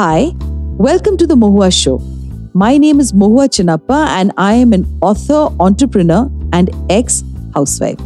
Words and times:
Hi, 0.00 0.32
welcome 0.78 1.18
to 1.18 1.26
the 1.26 1.34
Mohua 1.34 1.70
Show. 1.70 1.98
My 2.54 2.78
name 2.78 3.00
is 3.00 3.12
Mohua 3.12 3.48
Chinappa, 3.54 4.06
and 4.18 4.32
I 4.38 4.54
am 4.54 4.72
an 4.72 4.86
author, 5.02 5.54
entrepreneur, 5.60 6.30
and 6.54 6.70
ex 6.88 7.22
housewife. 7.54 7.98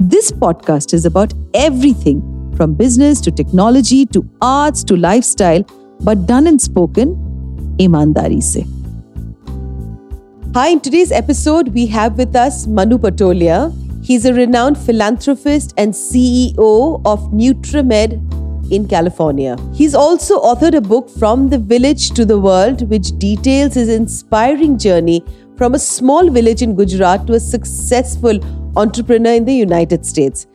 This 0.00 0.32
podcast 0.32 0.92
is 0.92 1.06
about 1.06 1.32
everything 1.54 2.22
from 2.56 2.74
business 2.74 3.20
to 3.20 3.30
technology 3.30 4.04
to 4.06 4.28
arts 4.40 4.82
to 4.82 4.96
lifestyle, 4.96 5.62
but 6.00 6.26
done 6.26 6.48
and 6.48 6.60
spoken 6.60 7.14
imandari 7.78 8.42
se. 8.42 8.66
Hi, 10.54 10.70
in 10.70 10.80
today's 10.80 11.12
episode, 11.12 11.68
we 11.68 11.86
have 11.86 12.18
with 12.18 12.34
us 12.34 12.66
Manu 12.66 12.98
Patolia. 12.98 13.70
He's 14.02 14.24
a 14.24 14.34
renowned 14.34 14.76
philanthropist 14.76 15.72
and 15.76 15.94
CEO 15.94 17.00
of 17.04 17.30
Nutramed 17.30 18.37
in 18.70 18.86
California. 18.86 19.56
He's 19.72 19.94
also 19.94 20.40
authored 20.40 20.74
a 20.74 20.80
book, 20.80 21.08
From 21.08 21.48
the 21.48 21.58
Village 21.58 22.10
to 22.10 22.24
the 22.24 22.38
World, 22.38 22.88
which 22.88 23.16
details 23.18 23.74
his 23.74 23.88
inspiring 23.88 24.78
journey 24.78 25.24
from 25.56 25.74
a 25.74 25.78
small 25.78 26.30
village 26.30 26.62
in 26.62 26.74
Gujarat 26.76 27.26
to 27.26 27.34
a 27.34 27.40
successful 27.40 28.38
entrepreneur 28.76 29.34
in 29.34 29.44
the 29.44 29.54
United 29.54 30.06
States. 30.06 30.46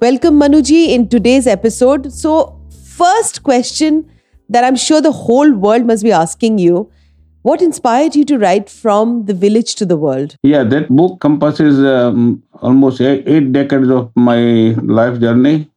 Welcome, 0.00 0.38
Manuji, 0.38 0.88
in 0.88 1.08
today's 1.08 1.46
episode. 1.46 2.12
So, 2.12 2.60
first 2.96 3.42
question 3.42 4.10
that 4.48 4.64
I'm 4.64 4.76
sure 4.76 5.00
the 5.00 5.12
whole 5.12 5.52
world 5.52 5.86
must 5.86 6.02
be 6.02 6.12
asking 6.12 6.58
you 6.58 6.90
what 7.42 7.60
inspired 7.60 8.16
you 8.16 8.24
to 8.24 8.38
write 8.38 8.70
From 8.70 9.26
the 9.26 9.34
Village 9.34 9.74
to 9.74 9.84
the 9.84 9.98
World? 9.98 10.36
Yeah, 10.42 10.64
that 10.64 10.88
book 10.88 11.20
compasses 11.20 11.78
um, 11.78 12.42
almost 12.62 13.02
eight, 13.02 13.28
eight 13.28 13.52
decades 13.52 13.90
of 13.90 14.10
my 14.16 14.74
life 14.80 15.20
journey 15.20 15.70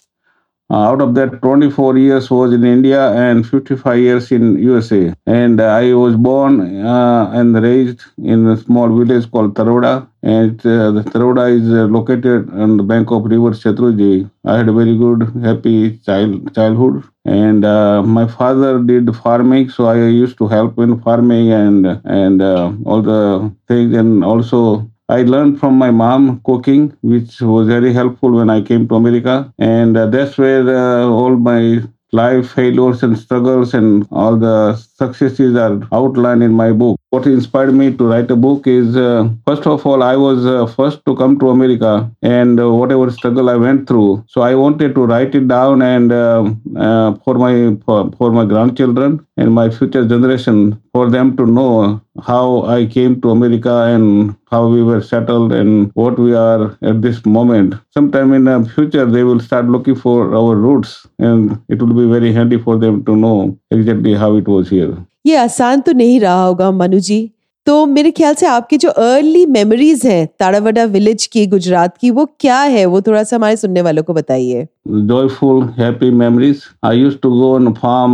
uh, 0.69 0.83
out 0.89 1.01
of 1.01 1.15
that, 1.15 1.41
24 1.41 1.97
years 1.97 2.29
was 2.29 2.51
in 2.51 2.65
India 2.65 3.11
and 3.13 3.47
55 3.47 3.97
years 3.99 4.31
in 4.33 4.59
USA. 4.59 5.13
And 5.25 5.61
uh, 5.61 5.65
I 5.65 5.93
was 5.93 6.17
born 6.17 6.85
uh, 6.85 7.31
and 7.33 7.55
raised 7.55 8.03
in 8.17 8.45
a 8.47 8.57
small 8.57 8.89
village 8.89 9.31
called 9.31 9.53
Taroda. 9.55 10.09
And 10.23 10.59
uh, 10.65 10.91
the 10.91 11.03
Taroda 11.03 11.45
is 11.57 11.69
uh, 11.71 11.85
located 11.85 12.49
on 12.49 12.75
the 12.75 12.83
bank 12.83 13.11
of 13.11 13.23
River 13.23 13.51
Shetrunji. 13.51 14.29
I 14.43 14.57
had 14.57 14.67
a 14.67 14.73
very 14.73 14.97
good, 14.97 15.31
happy 15.41 15.99
child 15.99 16.53
childhood. 16.53 17.03
And 17.23 17.63
uh, 17.63 18.03
my 18.03 18.27
father 18.27 18.83
did 18.83 19.13
farming, 19.15 19.69
so 19.69 19.85
I 19.85 19.95
used 19.95 20.37
to 20.39 20.47
help 20.47 20.77
in 20.79 20.99
farming 21.01 21.51
and 21.51 21.85
and 22.05 22.41
all 22.41 23.01
the 23.01 23.53
things. 23.67 23.95
And 23.95 24.23
also 24.23 24.89
I 25.09 25.23
learned 25.23 25.59
from 25.59 25.77
my 25.77 25.91
mom 25.91 26.41
cooking, 26.45 26.95
which 27.01 27.41
was 27.41 27.67
very 27.67 27.93
helpful 27.93 28.31
when 28.31 28.49
I 28.49 28.61
came 28.61 28.87
to 28.87 28.95
America. 28.95 29.53
And 29.57 29.97
uh, 29.97 30.07
that's 30.07 30.37
where 30.37 30.67
uh, 30.67 31.05
all 31.07 31.35
my 31.37 31.83
life 32.13 32.51
failures 32.51 33.03
and 33.03 33.17
struggles 33.17 33.73
and 33.73 34.07
all 34.11 34.37
the 34.37 34.75
successes 34.97 35.55
are 35.55 35.79
outlined 35.91 36.43
in 36.43 36.53
my 36.53 36.71
book. 36.71 36.99
What 37.11 37.25
inspired 37.25 37.73
me 37.73 37.95
to 37.95 38.05
write 38.05 38.29
a 38.31 38.35
book 38.35 38.67
is 38.67 38.97
uh, 38.97 39.29
first 39.47 39.65
of 39.65 39.85
all, 39.85 40.03
I 40.03 40.15
was 40.15 40.45
uh, 40.45 40.65
first 40.65 41.05
to 41.05 41.15
come 41.15 41.39
to 41.39 41.49
America 41.49 42.11
and 42.21 42.59
uh, 42.59 42.69
whatever 42.69 43.09
struggle 43.11 43.49
I 43.49 43.55
went 43.55 43.87
through. 43.87 44.25
So 44.27 44.41
I 44.41 44.55
wanted 44.55 44.93
to 44.95 45.05
write 45.05 45.33
it 45.33 45.47
down 45.47 45.81
and 45.81 46.11
um, 46.11 46.61
uh, 46.75 47.15
for 47.23 47.35
my 47.35 47.77
for, 47.85 48.11
for 48.17 48.31
my 48.31 48.45
grandchildren 48.45 49.25
and 49.37 49.53
my 49.53 49.69
future 49.69 50.05
generation 50.05 50.81
for 50.93 51.09
them 51.09 51.37
to 51.37 51.45
know 51.45 52.01
how 52.23 52.63
I 52.63 52.85
came 52.85 53.21
to 53.21 53.29
America 53.29 53.75
and 53.93 54.35
how 54.51 54.67
we 54.67 54.83
were 54.83 55.01
settled 55.01 55.53
and 55.53 55.91
what 55.93 56.17
we 56.19 56.33
are 56.33 56.77
at 56.81 57.01
this 57.01 57.25
moment. 57.25 57.75
Sometime 57.91 58.33
in 58.33 58.45
the 58.45 58.57
future, 58.75 59.05
they 59.05 59.23
will 59.23 59.39
start 59.39 59.65
looking 59.65 59.95
for 59.95 60.35
our 60.35 60.55
roots 60.55 61.07
and 61.19 61.61
it 61.69 61.81
will 61.81 61.93
be 61.93 62.07
very 62.11 62.33
handy 62.33 62.57
for 62.57 62.77
them 62.77 63.03
to 63.05 63.15
know 63.15 63.57
exactly 63.71 64.13
how 64.15 64.35
it 64.35 64.47
was 64.47 64.69
here. 64.69 64.86
ये 65.27 65.35
आसान 65.37 65.81
तो 65.81 65.91
नहीं 65.93 66.19
रहा 66.19 66.43
होगा, 66.43 66.71
मनु 66.71 66.99
जी। 66.99 67.19
तो 67.67 67.85
मेरे 67.85 68.11
ख्याल 68.17 68.33
से 68.33 68.45
आपकी 68.47 68.77
जो 68.77 68.89
अर्ली 68.89 69.45
मेमोरीज 69.45 70.05
है 70.05 70.25
ताड़ावाडा 70.39 70.83
विलेज 70.91 71.25
की, 71.25 71.45
गुजरात 71.47 71.97
की, 71.97 72.11
वो 72.11 72.25
क्या 72.39 72.59
है? 72.59 72.85
वो 72.85 73.01
थोड़ा 73.07 73.23
सा 73.23 73.35
हमारे 73.35 73.55
सुनने 73.57 73.81
वालों 73.87 74.03
को 74.03 74.13
बताइए। 74.13 74.67
Joyful 75.07 75.63
happy 75.79 76.11
memories 76.21 76.61
I 76.85 76.99
use 76.99 77.17
to 77.23 77.29
go 77.31 77.53
on 77.55 77.71
farm 77.81 78.13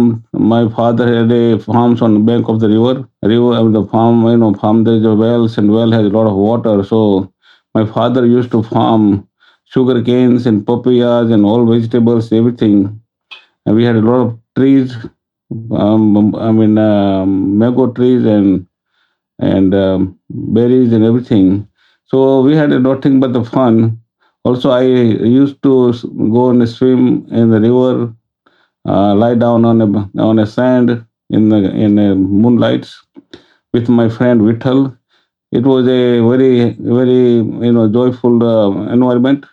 my 0.54 0.68
father 0.78 1.14
had 1.16 1.32
a 1.32 1.58
farm 1.68 1.98
on 2.04 2.18
bank 2.26 2.50
of 2.50 2.58
the 2.62 2.72
river 2.72 3.04
river 3.26 3.58
of 3.58 3.72
the 3.74 3.86
farm 3.92 4.30
you 4.30 4.36
know 4.38 4.52
farm 4.62 4.84
there 4.86 4.98
is 4.98 5.08
a 5.08 5.14
well 5.22 5.48
and 5.60 5.72
well 5.72 5.94
has 5.94 6.08
lot 6.14 6.28
of 6.28 6.40
water 6.50 6.84
so 6.94 7.04
my 7.76 7.86
father 7.94 8.26
used 8.32 8.52
to 8.52 8.62
farm 8.74 9.14
sugar 9.72 9.94
canes 10.08 10.44
and 10.50 10.60
papayas 10.66 11.32
and 11.36 11.46
all 11.52 11.64
vegetables, 11.68 12.26
everything. 12.40 12.82
And 13.66 13.76
we 13.76 13.86
had 13.86 13.96
a 13.96 14.04
lot 14.08 14.20
of 14.26 14.28
trees. 14.58 14.92
Um, 15.72 16.36
I 16.36 16.52
mean, 16.52 16.78
um, 16.78 17.58
mango 17.58 17.92
trees 17.92 18.26
and 18.26 18.68
and 19.40 19.74
um, 19.76 20.20
berries 20.30 20.94
and 20.94 21.04
everything. 21.04 21.68
So 22.06 22.42
we 22.42 22.56
had 22.56 22.72
nothing 22.72 23.20
but 23.20 23.34
the 23.34 23.44
fun. 23.44 24.02
Also, 24.46 24.72
I 24.72 24.84
used 24.84 25.62
to 25.64 25.94
go 26.34 26.50
and 26.50 26.68
swim 26.70 27.28
in 27.32 27.50
the 27.52 27.62
river, 27.62 28.14
uh, 28.88 29.16
lie 29.16 29.36
down 29.36 29.66
on 29.66 29.82
a 29.82 30.22
on 30.22 30.40
a 30.40 30.48
sand 30.48 31.06
in 31.30 31.50
the 31.50 31.58
in 31.74 31.96
the 31.96 32.16
moonlights 32.16 33.02
with 33.74 33.90
my 33.90 34.10
friend 34.10 34.42
Vittal. 34.42 34.98
It 35.52 35.64
was 35.64 35.88
a 35.88 36.22
very 36.22 36.74
very 36.80 37.38
you 37.68 37.74
know 37.74 37.90
joyful 37.92 38.44
uh, 38.44 38.92
environment, 38.94 39.46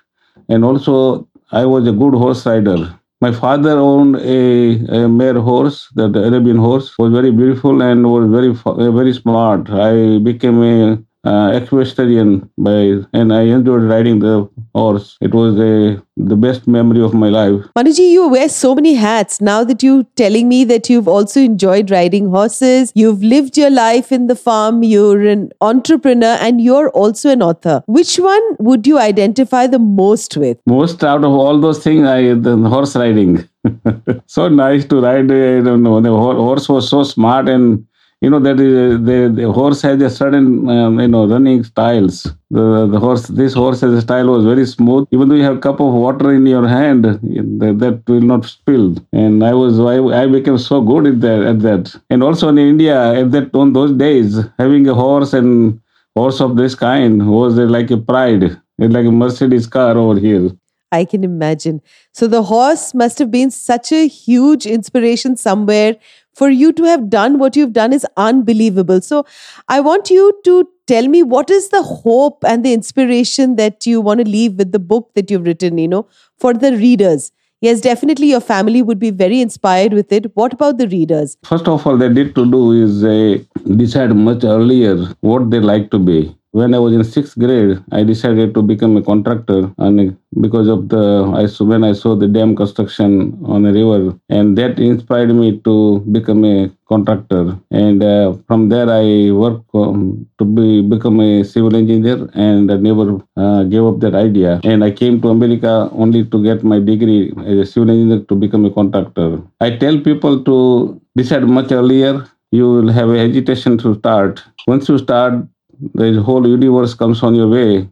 and 0.49 0.65
also 0.65 1.29
I 1.53 1.67
was 1.67 1.87
a 1.89 1.93
good 1.93 2.15
horse 2.15 2.47
rider. 2.47 3.00
My 3.23 3.33
father 3.33 3.79
owned 3.79 4.17
a, 4.17 5.03
a 5.03 5.09
mare 5.09 5.41
horse, 5.41 5.91
the 5.95 6.07
Arabian 6.07 6.57
horse, 6.57 6.97
was 6.99 7.13
very 7.13 7.31
beautiful 7.31 7.83
and 7.83 8.11
was 8.11 8.31
very 8.31 8.53
very 8.93 9.13
smart. 9.13 9.69
I 9.71 10.19
became 10.19 10.63
a 10.63 11.03
uh, 11.25 11.51
equestrian 11.55 12.51
by 12.57 13.03
and 13.13 13.33
I 13.33 13.43
enjoyed 13.43 13.83
riding 13.83 14.21
the 14.21 14.49
horse. 14.75 15.19
It 15.21 15.35
was 15.35 15.59
a 15.59 16.03
the 16.17 16.37
best 16.37 16.67
memory 16.67 17.03
of 17.03 17.15
my 17.15 17.29
life. 17.29 17.65
Manuji, 17.77 18.11
you 18.11 18.29
wear 18.29 18.49
so 18.49 18.75
many 18.75 18.95
hats. 18.95 19.41
Now 19.41 19.65
that 19.65 19.83
you're 19.83 20.05
telling 20.17 20.49
me 20.49 20.65
that 20.65 20.91
you've 20.91 21.09
also 21.09 21.41
enjoyed 21.41 21.91
riding 21.91 22.29
horses, 22.29 22.93
you've 22.95 23.23
lived 23.23 23.57
your 23.57 23.71
life 23.71 24.13
in 24.13 24.27
the 24.27 24.37
farm, 24.37 24.83
you're 24.83 25.23
an 25.23 25.51
entrepreneur, 25.61 26.37
and 26.41 26.61
you're 26.61 26.91
also 26.91 27.31
an 27.31 27.43
author. 27.43 27.83
Which 27.87 28.17
one 28.17 28.43
would 28.59 28.87
you 28.87 28.99
identify 28.99 29.67
the 29.67 29.79
most 29.79 30.37
with? 30.37 30.59
Most 30.67 31.03
out 31.03 31.25
of 31.25 31.33
all 31.33 31.59
those 31.59 31.83
things, 31.83 32.07
I 32.07 32.35
the 32.35 32.57
horse 32.57 32.97
riding. 32.97 33.49
so 34.27 34.49
nice 34.49 34.85
to 34.87 35.01
ride. 35.01 35.31
I 35.31 35.61
don't 35.61 35.83
know. 35.83 36.01
The 36.01 36.11
horse 36.11 36.69
was 36.69 36.89
so 36.89 37.03
smart 37.03 37.49
and 37.49 37.87
you 38.21 38.29
know 38.29 38.39
that 38.39 38.57
the, 38.59 39.33
the 39.35 39.51
horse 39.51 39.81
has 39.81 40.01
a 40.03 40.11
certain 40.11 40.69
um, 40.69 41.01
you 41.01 41.09
know 41.09 41.27
running 41.27 41.65
styles. 41.65 42.25
The, 42.51 42.87
the 42.87 42.99
horse 42.99 43.29
this 43.29 43.55
horse 43.55 43.81
has 43.81 43.95
a 43.95 44.03
style 44.03 44.27
was 44.27 44.45
very 44.45 44.67
smooth. 44.67 45.09
Even 45.11 45.29
though 45.29 45.37
you 45.37 45.43
have 45.45 45.57
a 45.57 45.61
cup 45.61 45.81
of 45.81 45.93
water 45.93 46.35
in 46.35 46.45
your 46.45 46.69
hand 46.69 47.05
that, 47.05 47.77
that 47.79 48.03
will 48.07 48.21
not 48.21 48.45
spill. 48.45 48.97
And 49.13 49.43
i 49.43 49.55
was 49.55 49.81
I, 49.81 50.23
I 50.23 50.27
became 50.27 50.59
so 50.59 50.83
good 50.83 51.07
at 51.07 51.21
that 51.23 51.43
at 51.43 51.61
that. 51.61 52.01
And 52.11 52.23
also 52.23 52.49
in 52.49 52.59
india 52.59 52.97
at 53.21 53.31
that 53.33 53.55
on 53.55 53.73
those 53.73 53.93
days 53.93 54.39
having 54.59 54.87
a 54.89 54.95
horse 54.95 55.33
and 55.33 55.81
horse 56.15 56.41
of 56.41 56.57
this 56.57 56.75
kind 56.75 57.27
was 57.27 57.55
like 57.57 57.91
a 57.91 57.97
pride. 57.97 58.61
It's 58.79 58.95
like 58.95 59.07
a 59.07 59.13
mercedes 59.13 59.67
car 59.67 59.97
over 59.97 60.19
here. 60.19 60.51
I 60.93 61.05
can 61.05 61.23
imagine. 61.23 61.81
So 62.13 62.27
the 62.27 62.43
horse 62.43 62.95
must 62.95 63.19
have 63.21 63.31
been 63.31 63.51
such 63.51 63.93
a 63.93 64.09
huge 64.09 64.67
inspiration 64.67 65.37
somewhere 65.37 65.97
for 66.41 66.51
you 66.51 66.73
to 66.81 66.85
have 66.91 67.09
done 67.15 67.39
what 67.39 67.57
you've 67.61 67.75
done 67.79 67.93
is 67.93 68.07
unbelievable. 68.17 69.01
So 69.09 69.25
I 69.69 69.81
want 69.81 70.11
you 70.11 70.23
to 70.45 70.55
tell 70.87 71.09
me 71.17 71.23
what 71.23 71.51
is 71.57 71.69
the 71.75 71.83
hope 71.83 72.47
and 72.53 72.65
the 72.65 72.73
inspiration 72.73 73.57
that 73.57 73.87
you 73.87 74.01
want 74.01 74.25
to 74.25 74.29
leave 74.29 74.55
with 74.55 74.73
the 74.73 74.79
book 74.79 75.11
that 75.15 75.31
you've 75.31 75.45
written, 75.45 75.77
you 75.79 75.89
know, 75.89 76.07
for 76.39 76.55
the 76.55 76.73
readers. 76.77 77.31
Yes, 77.61 77.83
definitely 77.83 78.29
your 78.29 78.41
family 78.41 78.81
would 78.81 78.99
be 78.99 79.11
very 79.11 79.43
inspired 79.43 79.93
with 79.93 80.13
it. 80.19 80.35
What 80.35 80.55
about 80.55 80.79
the 80.79 80.89
readers? 80.89 81.37
First 81.45 81.69
of 81.69 81.87
all, 81.87 81.99
they 81.99 82.09
need 82.09 82.35
to 82.35 82.51
do 82.51 82.73
is 82.73 83.05
uh, 83.05 83.39
decide 83.77 84.17
much 84.17 84.45
earlier 84.45 84.97
what 85.21 85.51
they 85.51 85.61
like 85.61 85.91
to 85.91 85.99
be 85.99 86.35
when 86.53 86.75
I 86.75 86.79
was 86.79 86.93
in 86.93 87.05
sixth 87.05 87.39
grade, 87.39 87.79
I 87.93 88.03
decided 88.03 88.55
to 88.55 88.63
become 88.63 88.97
a 88.97 89.03
contractor, 89.03 89.73
and 89.79 90.17
because 90.41 90.69
of 90.69 90.89
the 90.89 91.05
I 91.41 91.47
when 91.63 91.85
I 91.85 91.93
saw 91.93 92.17
the 92.17 92.27
dam 92.27 92.57
construction 92.57 93.39
on 93.45 93.63
the 93.63 93.73
river, 93.73 94.19
and 94.29 94.59
that 94.59 94.79
inspired 94.79 95.33
me 95.33 95.59
to 95.61 96.01
become 96.11 96.45
a 96.45 96.71
contractor. 96.89 97.57
And 97.71 98.03
uh, 98.03 98.35
from 98.49 98.69
there, 98.69 98.91
I 98.91 99.31
worked 99.31 99.65
um, 99.75 100.27
to 100.39 100.45
be 100.45 100.83
become 100.83 101.21
a 101.21 101.45
civil 101.45 101.77
engineer, 101.77 102.29
and 102.35 102.73
I 102.73 102.77
never 102.77 103.21
uh, 103.37 103.63
gave 103.65 103.85
up 103.85 104.01
that 104.01 104.15
idea. 104.15 104.61
And 104.65 104.83
I 104.83 104.91
came 104.91 105.21
to 105.23 105.29
America 105.29 105.89
only 105.93 106.25
to 106.25 106.43
get 106.43 106.65
my 106.65 106.81
degree 106.81 107.33
as 107.47 107.59
a 107.59 107.67
civil 107.67 107.91
engineer 107.91 108.25
to 108.29 108.35
become 108.35 108.65
a 108.65 108.71
contractor. 108.71 109.41
I 109.61 109.77
tell 109.77 110.01
people 110.01 110.43
to 110.45 111.01
decide 111.17 111.45
much 111.45 111.71
earlier. 111.71 112.27
You 112.51 112.69
will 112.69 112.89
have 112.91 113.11
a 113.11 113.19
hesitation 113.19 113.79
to 113.79 113.95
start. 113.95 114.43
Once 114.67 114.89
you 114.89 114.99
start, 114.99 115.47
the 115.95 116.23
whole 116.23 116.47
universe 116.47 116.95
comes 116.95 117.23
on 117.23 117.35
your 117.35 117.49
way 117.49 117.89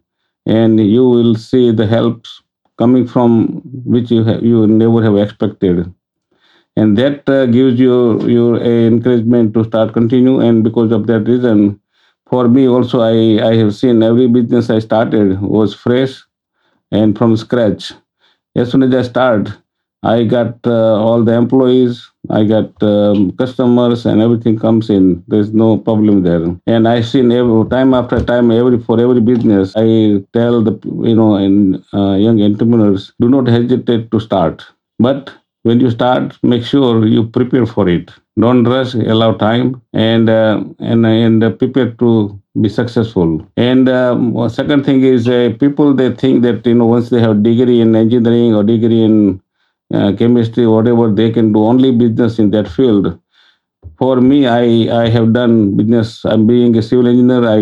and 0.46 0.80
you 0.80 1.04
will 1.08 1.34
see 1.34 1.70
the 1.72 1.86
helps 1.86 2.42
coming 2.78 3.06
from 3.06 3.60
which 3.84 4.10
you 4.10 4.24
have, 4.24 4.42
you 4.42 4.66
never 4.66 5.02
have 5.02 5.16
expected 5.16 5.92
and 6.76 6.96
that 6.96 7.28
uh, 7.28 7.46
gives 7.46 7.78
you 7.80 8.20
your 8.28 8.56
encouragement 8.62 9.54
to 9.54 9.64
start 9.64 9.92
continue. 9.92 10.40
And 10.40 10.62
because 10.64 10.92
of 10.92 11.06
that 11.08 11.20
reason, 11.20 11.80
for 12.28 12.48
me 12.48 12.68
also, 12.68 13.00
I 13.00 13.16
I 13.50 13.56
have 13.56 13.74
seen 13.74 14.02
every 14.02 14.28
business 14.28 14.70
I 14.70 14.78
started 14.78 15.40
was 15.40 15.74
fresh 15.74 16.14
and 16.92 17.16
from 17.18 17.36
scratch. 17.36 17.92
As 18.56 18.70
soon 18.72 18.82
as 18.84 18.94
I 18.94 19.02
start, 19.10 19.50
I 20.02 20.24
got 20.24 20.54
uh, 20.66 20.94
all 21.04 21.24
the 21.24 21.32
employees, 21.34 22.10
I 22.30 22.44
got 22.44 22.80
um, 22.82 23.32
customers, 23.32 24.06
and 24.06 24.20
everything 24.20 24.58
comes 24.58 24.90
in. 24.90 25.24
There's 25.26 25.52
no 25.52 25.76
problem 25.78 26.22
there. 26.22 26.56
And 26.66 26.86
I 26.86 27.00
seen 27.00 27.32
every 27.32 27.68
time 27.68 27.94
after 27.94 28.22
time, 28.22 28.50
every 28.50 28.78
for 28.78 29.00
every 29.00 29.20
business, 29.20 29.74
I 29.76 30.22
tell 30.32 30.62
the 30.62 30.78
you 31.02 31.14
know 31.16 31.34
uh, 31.92 32.16
young 32.16 32.40
entrepreneurs, 32.42 33.12
do 33.20 33.28
not 33.28 33.48
hesitate 33.48 34.10
to 34.12 34.20
start. 34.20 34.64
But 34.98 35.32
when 35.64 35.80
you 35.80 35.90
start, 35.90 36.38
make 36.42 36.64
sure 36.64 37.06
you 37.06 37.24
prepare 37.26 37.66
for 37.66 37.88
it. 37.88 38.10
Don't 38.38 38.64
rush. 38.64 38.94
Allow 38.94 39.34
time 39.34 39.82
and 39.92 40.30
uh, 40.30 40.62
and 40.78 41.04
and 41.06 41.58
prepare 41.58 41.90
to 42.02 42.40
be 42.60 42.68
successful. 42.68 43.44
And 43.56 43.88
um, 43.88 44.48
second 44.48 44.84
thing 44.84 45.02
is 45.02 45.28
uh, 45.28 45.54
people 45.58 45.92
they 45.92 46.14
think 46.14 46.42
that 46.42 46.64
you 46.66 46.74
know 46.74 46.86
once 46.86 47.10
they 47.10 47.20
have 47.20 47.42
degree 47.42 47.80
in 47.80 47.96
engineering 47.96 48.54
or 48.54 48.62
degree 48.62 49.02
in 49.02 49.40
uh, 49.94 50.12
chemistry, 50.12 50.66
whatever, 50.66 51.12
they 51.12 51.30
can 51.30 51.52
do 51.52 51.60
only 51.64 51.92
business 51.92 52.38
in 52.38 52.50
that 52.52 52.68
field. 52.68 53.18
For 53.98 54.20
me, 54.20 54.46
I, 54.46 55.04
I 55.04 55.08
have 55.08 55.32
done 55.32 55.76
business. 55.76 56.24
I'm 56.24 56.46
being 56.46 56.76
a 56.76 56.82
civil 56.82 57.08
engineer. 57.08 57.44
I 57.48 57.60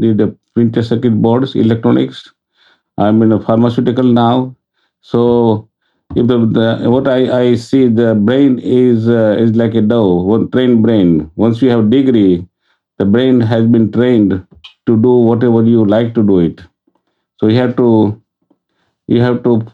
did 0.00 0.20
a 0.20 0.34
printed 0.54 0.84
circuit 0.84 1.20
boards, 1.22 1.54
electronics. 1.54 2.32
I'm 2.98 3.22
in 3.22 3.32
a 3.32 3.40
pharmaceutical 3.40 4.04
now. 4.04 4.56
So 5.00 5.68
if 6.14 6.26
the, 6.26 6.38
the 6.46 6.90
what 6.90 7.08
I, 7.08 7.40
I 7.42 7.54
see 7.56 7.88
the 7.88 8.14
brain 8.14 8.58
is 8.60 9.08
uh, 9.08 9.36
is 9.38 9.56
like 9.56 9.74
a 9.74 9.82
dough, 9.82 10.22
one 10.22 10.50
trained 10.50 10.82
brain. 10.82 11.30
Once 11.36 11.62
you 11.62 11.70
have 11.70 11.90
degree, 11.90 12.46
the 12.98 13.04
brain 13.04 13.40
has 13.40 13.66
been 13.66 13.90
trained 13.92 14.32
to 14.86 15.02
do 15.02 15.12
whatever 15.16 15.62
you 15.64 15.84
like 15.84 16.14
to 16.14 16.22
do 16.22 16.40
it. 16.40 16.60
So 17.40 17.48
you 17.48 17.56
have 17.58 17.76
to 17.76 18.20
you 19.08 19.20
have 19.20 19.42
to 19.44 19.66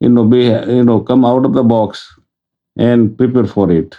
you 0.00 0.08
know 0.10 0.24
be 0.24 0.44
you 0.46 0.84
know 0.84 1.00
come 1.00 1.24
out 1.24 1.44
of 1.46 1.54
the 1.54 1.62
box 1.64 2.14
and 2.76 3.16
prepare 3.18 3.46
for 3.46 3.70
it. 3.72 3.96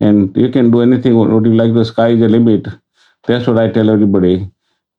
And 0.00 0.36
you 0.36 0.48
can 0.50 0.70
do 0.70 0.80
anything. 0.80 1.16
What 1.16 1.28
you 1.44 1.54
like 1.54 1.74
the 1.74 1.84
sky 1.84 2.08
is 2.10 2.20
the 2.20 2.28
limit. 2.28 2.66
That's 3.26 3.46
what 3.46 3.58
i 3.58 3.70
tell 3.70 3.88
everybody. 3.90 4.50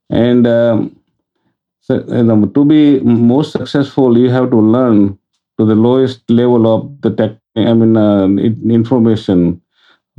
And 0.09 0.47
um, 0.47 0.97
so, 1.81 2.03
you 2.07 2.23
know, 2.23 2.45
to 2.45 2.65
be 2.65 2.99
most 3.01 3.53
successful 3.53 4.17
you 4.17 4.29
have 4.31 4.51
to 4.51 4.57
learn 4.59 5.19
to 5.59 5.65
the 5.65 5.75
lowest 5.75 6.29
level 6.29 6.67
of 6.73 7.01
the 7.01 7.11
tech 7.11 7.33
i 7.57 7.73
mean 7.73 7.97
uh, 7.97 8.27
information. 8.27 9.61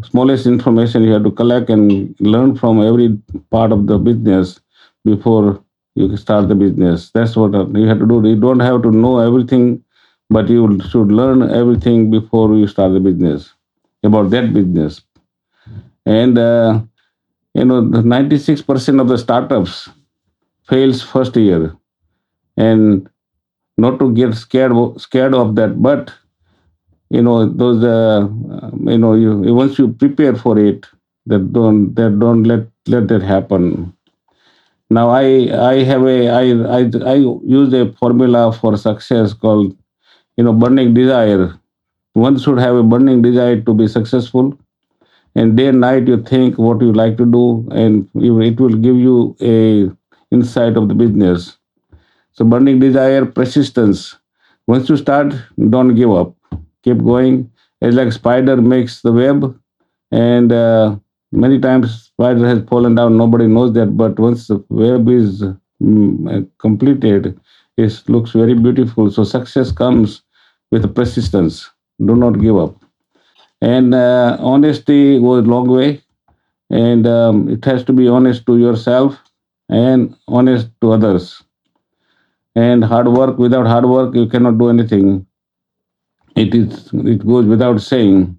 Smallest 0.05 0.47
information 0.47 1.05
you 1.05 1.13
have 1.13 1.25
to 1.25 1.33
collect 1.33 1.71
and 1.71 2.15
learn 2.21 2.57
from 2.57 2.83
every 2.83 3.19
part 3.51 3.73
of 3.73 3.89
the 3.89 3.99
business 3.99 4.61
before 5.07 5.64
you 5.95 6.17
start 6.17 6.49
the 6.49 6.55
business. 6.55 7.11
That's 7.11 7.37
what 7.37 7.55
uh, 7.55 7.67
you 7.69 7.87
have 7.89 7.99
to 8.01 8.07
do. 8.07 8.27
You 8.29 8.37
don't 8.41 8.61
have 8.61 8.83
to 8.83 8.91
know 8.91 9.19
everything, 9.19 9.83
but 10.31 10.49
you 10.49 10.81
should 10.91 11.09
learn 11.09 11.43
everything 11.51 12.11
before 12.11 12.55
you 12.57 12.67
start 12.67 12.93
the 12.93 13.01
business 13.01 13.53
about 14.05 14.31
that 14.31 14.53
business. 14.53 15.03
And 16.07 16.39
uh, 16.39 16.81
you 17.55 17.65
know, 17.65 17.83
96% 17.83 19.01
of 19.01 19.09
the 19.09 19.19
startups 19.19 19.91
fails 20.69 21.03
first 21.03 21.37
year, 21.37 21.77
and 22.57 23.09
not 23.79 23.99
to 24.01 24.13
get 24.15 24.35
scared 24.35 24.73
scared 25.01 25.35
of 25.35 25.57
that, 25.57 25.83
but 25.83 26.13
you 27.11 27.23
know 27.23 27.49
those 27.49 27.83
uh, 27.85 28.29
you 28.91 28.99
know 28.99 29.15
you 29.15 29.55
once 29.55 29.79
you 29.79 29.89
prepare 29.93 30.35
for 30.35 30.59
it, 30.59 30.87
that 31.27 31.53
don't 31.53 31.95
that 31.95 32.19
don't 32.19 32.45
let 32.45 32.67
let 32.87 33.09
that 33.09 33.23
happen 33.23 33.93
now 34.97 35.09
I 35.11 35.25
I 35.73 35.75
have 35.91 36.05
a 36.07 36.19
I 36.41 36.45
I 36.79 36.81
I 37.13 37.15
use 37.59 37.73
a 37.81 37.93
formula 38.01 38.43
for 38.53 38.77
success 38.77 39.33
called 39.33 39.77
you 40.37 40.45
know 40.45 40.53
burning 40.53 40.95
desire. 40.95 41.55
One 42.15 42.39
should 42.39 42.59
have 42.59 42.77
a 42.77 42.83
burning 42.83 43.23
desire 43.23 43.61
to 43.63 43.75
be 43.75 43.89
successful, 43.89 44.59
and 45.37 45.57
day 45.57 45.69
and 45.69 45.81
night 45.81 46.09
you 46.09 46.23
think 46.23 46.59
what 46.59 46.81
you 46.83 46.93
like 46.93 47.17
to 47.19 47.27
do, 47.27 47.69
and 47.73 48.09
it 48.17 48.61
will 48.61 48.77
give 48.89 48.97
you 48.97 49.37
a 49.43 49.91
insight 50.33 50.77
of 50.77 50.89
the 50.89 50.95
business. 50.95 51.59
So 52.33 52.45
burning 52.45 52.81
desire, 52.81 53.25
persistence. 53.27 54.17
Once 54.67 54.89
you 54.89 54.97
start, 54.97 55.35
don't 55.71 55.95
give 55.95 56.11
up. 56.13 56.35
Keep 56.85 56.99
going. 57.05 57.51
It's 57.81 57.97
like 57.97 58.13
spider 58.13 58.57
makes 58.57 59.03
the 59.03 59.13
web, 59.13 59.59
and 60.13 60.53
uh, 60.53 60.97
many 61.35 61.59
times 61.59 62.05
spider 62.05 62.47
has 62.47 62.63
fallen 62.69 62.95
down 62.95 63.17
nobody 63.17 63.47
knows 63.47 63.73
that 63.75 63.97
but 63.97 64.19
once 64.19 64.47
the 64.49 64.59
web 64.69 65.09
is 65.09 65.43
um, 65.43 66.51
completed 66.59 67.39
it 67.77 68.09
looks 68.09 68.31
very 68.33 68.55
beautiful. 68.55 69.11
So 69.11 69.25
success 69.25 69.73
comes 69.73 70.23
with 70.71 70.95
persistence. 70.95 71.71
Do 72.05 72.15
not 72.15 72.41
give 72.41 72.57
up. 72.57 72.77
And 73.61 73.95
uh, 73.95 74.37
honesty 74.41 75.19
goes 75.21 75.45
a 75.45 75.49
long 75.49 75.69
way. 75.69 76.03
And 76.71 77.07
um, 77.07 77.49
it 77.49 77.65
has 77.65 77.85
to 77.85 77.93
be 77.93 78.09
honest 78.09 78.47
to 78.47 78.59
yourself 78.59 79.19
and 79.69 80.17
honest 80.29 80.69
to 80.81 80.93
others. 80.93 81.43
And 82.57 82.85
hard 82.85 83.09
work 83.09 83.39
without 83.39 83.67
hard 83.67 83.87
work 83.87 84.15
you 84.15 84.27
cannot 84.27 84.59
do 84.59 84.69
anything. 84.71 85.27
It 86.37 86.55
is 86.55 86.91
it 86.93 87.27
goes 87.27 87.47
without 87.47 87.81
saying. 87.81 88.39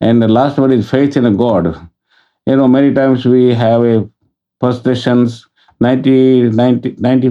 And 0.00 0.22
the 0.22 0.28
last 0.28 0.58
one 0.58 0.72
is 0.72 0.88
faith 0.88 1.16
in 1.16 1.36
god 1.36 1.89
you 2.46 2.56
know, 2.56 2.68
many 2.68 2.92
times 2.92 3.24
we 3.24 3.54
have 3.54 3.82
a 3.82 4.08
frustrations 4.60 5.46
90, 5.80 6.50
90, 6.50 6.96
90, 6.98 7.28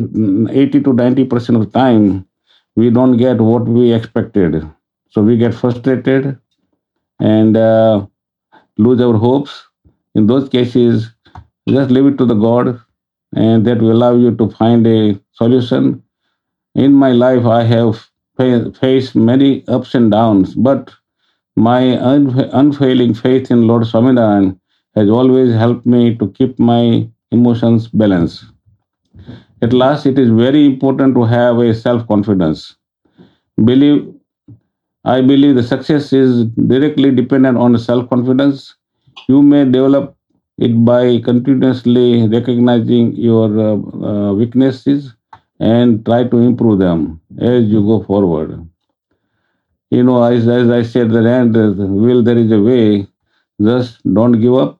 80 0.52 0.82
to 0.84 0.94
90% 0.94 1.56
of 1.56 1.72
the 1.72 1.80
time, 1.80 2.26
we 2.76 2.90
don't 2.90 3.18
get 3.18 3.40
what 3.40 3.66
we 3.66 3.94
expected. 3.94 4.68
So 5.10 5.22
we 5.22 5.38
get 5.38 5.54
frustrated 5.54 6.40
and 7.20 7.58
uh, 7.58 8.08
lose 8.78 9.02
our 9.02 9.18
hopes. 9.18 9.68
In 10.16 10.28
those 10.28 10.50
cases, 10.50 11.12
just 11.68 11.92
leave 11.92 12.08
it 12.08 12.18
to 12.18 12.26
the 12.26 12.36
God, 12.36 12.82
and 13.36 13.66
that 13.68 13.80
will 13.82 13.92
allow 13.92 14.16
you 14.16 14.36
to 14.36 14.50
find 14.52 14.86
a 14.88 15.20
solution. 15.34 16.04
In 16.76 16.94
my 16.94 17.12
life, 17.12 17.46
I 17.46 17.63
have 17.63 18.10
faced 18.38 19.16
many 19.16 19.68
ups 19.68 19.96
and 19.96 20.12
downs, 20.12 20.56
but 20.56 20.94
my 21.56 21.82
unfailing 21.82 23.13
faith 23.16 23.51
in 23.51 23.68
Lord 23.68 23.84
Swaminarayan 23.84 24.59
has 25.00 25.10
always 25.10 25.53
helped 25.53 25.86
me 25.86 26.15
to 26.18 26.29
keep 26.32 26.60
my 26.60 27.10
emotions 27.32 27.88
balanced. 27.88 28.46
At 29.62 29.74
last, 29.74 30.06
it 30.06 30.20
is 30.20 30.29
very 30.29 30.65
important 30.65 31.15
to 31.15 31.24
have 31.24 31.60
a 31.60 31.74
self 31.74 32.08
confidence. 32.08 32.75
Believe, 33.63 34.13
I 35.06 35.22
believe 35.22 35.56
the 35.56 35.63
success 35.63 36.13
is 36.13 36.46
directly 36.68 37.12
dependent 37.12 37.58
on 37.58 37.77
self 37.79 38.10
confidence. 38.10 38.75
You 39.29 39.41
may 39.44 39.65
develop 39.65 40.15
it 40.58 40.84
by 40.86 41.20
continuously 41.22 42.27
recognizing 42.27 43.15
your 43.15 43.48
uh, 43.60 43.75
uh, 44.10 44.34
weaknesses 44.34 45.15
and 45.60 46.06
try 46.06 46.25
to 46.25 46.38
improve 46.38 46.79
them 46.79 47.22
as 47.39 47.65
you 47.65 47.82
go 47.82 48.03
forward. 48.03 48.68
You 49.91 50.03
know, 50.03 50.24
as, 50.24 50.48
as 50.48 50.70
I 50.70 50.82
said, 50.84 51.08
at 51.15 51.24
the 51.24 51.29
end, 51.29 51.56
will 51.56 52.24
there 52.24 52.38
is 52.38 52.51
a 52.51 52.62
way. 52.62 53.08
Just 53.62 54.03
don't 54.13 54.39
give 54.39 54.56
up 54.56 54.78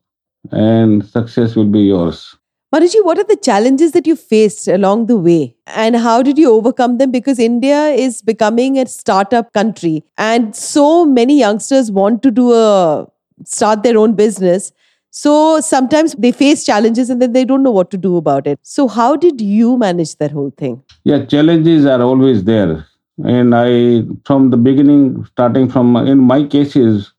and 0.52 1.06
success 1.06 1.56
will 1.56 1.66
be 1.66 1.82
yours. 1.82 2.36
Manuji, 2.74 3.04
what 3.04 3.18
are 3.18 3.24
the 3.24 3.36
challenges 3.36 3.94
that 3.94 4.06
you 4.06 4.16
faced 4.16 4.68
along 4.68 5.08
the 5.08 5.18
way 5.18 5.56
and 5.66 5.96
how 5.96 6.22
did 6.22 6.38
you 6.38 6.52
overcome 6.52 7.00
them? 7.00 7.10
Because 7.10 7.40
India 7.40 7.88
is 7.88 8.22
becoming 8.22 8.78
a 8.78 8.86
startup 8.86 9.52
country 9.54 10.04
and 10.20 10.56
so 10.56 11.04
many 11.04 11.40
youngsters 11.40 11.92
want 11.92 12.22
to 12.22 12.30
do 12.30 12.54
a 12.54 13.08
start 13.44 13.82
their 13.82 13.98
own 13.98 14.14
business. 14.14 14.72
So 15.10 15.60
sometimes 15.62 16.14
they 16.14 16.32
face 16.32 16.64
challenges 16.64 17.10
and 17.10 17.20
then 17.20 17.34
they 17.34 17.44
don't 17.44 17.64
know 17.64 17.72
what 17.72 17.90
to 17.90 17.98
do 17.98 18.18
about 18.18 18.46
it. 18.46 18.60
So 18.62 18.88
how 18.88 19.16
did 19.16 19.42
you 19.42 19.76
manage 19.76 20.18
that 20.18 20.30
whole 20.30 20.54
thing? 20.56 20.84
Yeah, 21.04 21.26
challenges 21.26 21.88
are 21.88 22.02
always 22.04 22.44
there. 22.44 22.86
And 23.26 23.56
I, 23.56 24.04
from 24.26 24.52
the 24.52 24.58
beginning, 24.58 25.26
starting 25.26 25.70
from 25.70 25.96
in 25.96 26.20
my 26.20 26.44
cases, 26.44 27.12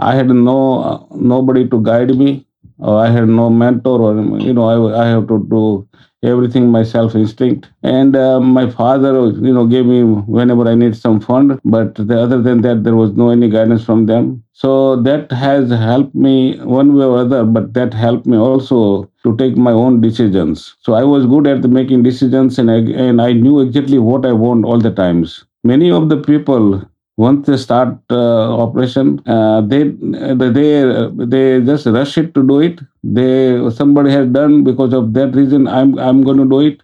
I 0.00 0.16
had 0.16 0.28
no 0.28 1.06
nobody 1.14 1.68
to 1.68 1.80
guide 1.80 2.14
me 2.16 2.46
uh, 2.82 2.96
I 2.96 3.08
had 3.10 3.28
no 3.28 3.50
mentor, 3.50 4.00
or 4.00 4.38
you 4.38 4.52
know, 4.52 4.64
I, 4.68 5.04
I 5.04 5.06
have 5.08 5.28
to 5.28 5.46
do 5.48 5.88
everything 6.22 6.70
myself 6.70 7.14
instinct. 7.14 7.68
And 7.82 8.16
uh, 8.16 8.40
my 8.40 8.68
father, 8.70 9.12
you 9.30 9.52
know, 9.52 9.66
gave 9.66 9.86
me 9.86 10.02
whenever 10.02 10.66
I 10.68 10.74
need 10.74 10.96
some 10.96 11.20
fund. 11.20 11.60
But 11.64 11.94
the, 11.94 12.20
other 12.20 12.40
than 12.42 12.62
that, 12.62 12.84
there 12.84 12.96
was 12.96 13.12
no 13.12 13.30
any 13.30 13.48
guidance 13.48 13.84
from 13.84 14.06
them. 14.06 14.42
So 14.52 14.96
that 15.02 15.30
has 15.30 15.70
helped 15.70 16.14
me 16.14 16.58
one 16.60 16.94
way 16.94 17.04
or 17.04 17.18
other. 17.18 17.44
But 17.44 17.74
that 17.74 17.94
helped 17.94 18.26
me 18.26 18.36
also 18.36 19.10
to 19.22 19.36
take 19.36 19.56
my 19.56 19.72
own 19.72 20.00
decisions. 20.00 20.76
So 20.80 20.94
I 20.94 21.04
was 21.04 21.26
good 21.26 21.46
at 21.46 21.62
making 21.64 22.02
decisions, 22.02 22.58
and 22.58 22.70
I, 22.70 22.78
and 23.06 23.20
I 23.20 23.32
knew 23.32 23.60
exactly 23.60 23.98
what 23.98 24.26
I 24.26 24.32
want 24.32 24.64
all 24.64 24.78
the 24.80 24.92
times. 24.92 25.44
Many 25.64 25.90
of 25.90 26.08
the 26.08 26.16
people 26.18 26.82
once 27.16 27.46
they 27.46 27.56
start 27.56 27.98
uh, 28.10 28.56
operation, 28.62 29.20
uh, 29.26 29.60
they 29.62 29.84
they 29.84 31.08
they 31.32 31.60
just 31.62 31.86
rush 31.86 32.18
it 32.18 32.34
to 32.34 32.46
do 32.46 32.60
it. 32.60 32.80
They 33.02 33.70
somebody 33.70 34.10
has 34.10 34.28
done 34.28 34.64
because 34.64 34.92
of 34.92 35.12
that 35.14 35.34
reason. 35.34 35.66
I'm 35.66 35.98
I'm 35.98 36.22
going 36.22 36.38
to 36.38 36.48
do 36.48 36.60
it. 36.60 36.82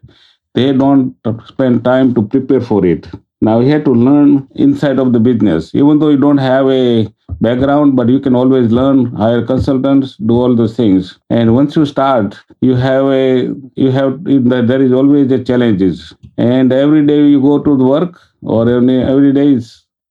They 0.54 0.72
don't 0.72 1.14
spend 1.46 1.84
time 1.84 2.14
to 2.14 2.22
prepare 2.22 2.60
for 2.60 2.84
it. 2.86 3.08
Now 3.40 3.58
you 3.60 3.70
have 3.72 3.84
to 3.84 3.92
learn 3.92 4.48
inside 4.54 4.98
of 5.00 5.12
the 5.12 5.18
business, 5.18 5.74
even 5.74 5.98
though 5.98 6.10
you 6.10 6.16
don't 6.16 6.38
have 6.38 6.68
a 6.68 7.08
background, 7.40 7.96
but 7.96 8.08
you 8.08 8.20
can 8.20 8.36
always 8.36 8.70
learn, 8.70 9.06
hire 9.06 9.42
consultants, 9.44 10.16
do 10.16 10.34
all 10.34 10.54
those 10.54 10.76
things. 10.76 11.18
And 11.28 11.54
once 11.54 11.74
you 11.74 11.84
start, 11.84 12.38
you 12.60 12.76
have 12.76 13.06
a 13.06 13.52
you 13.74 13.90
have 13.90 14.20
there 14.24 14.82
is 14.82 14.92
always 14.92 15.30
a 15.32 15.42
challenges. 15.42 16.14
And 16.38 16.72
every 16.72 17.04
day 17.06 17.20
you 17.26 17.40
go 17.40 17.58
to 17.58 17.76
the 17.76 17.84
work 17.84 18.20
or 18.42 18.68
every, 18.68 19.02
every 19.02 19.32
day 19.32 19.58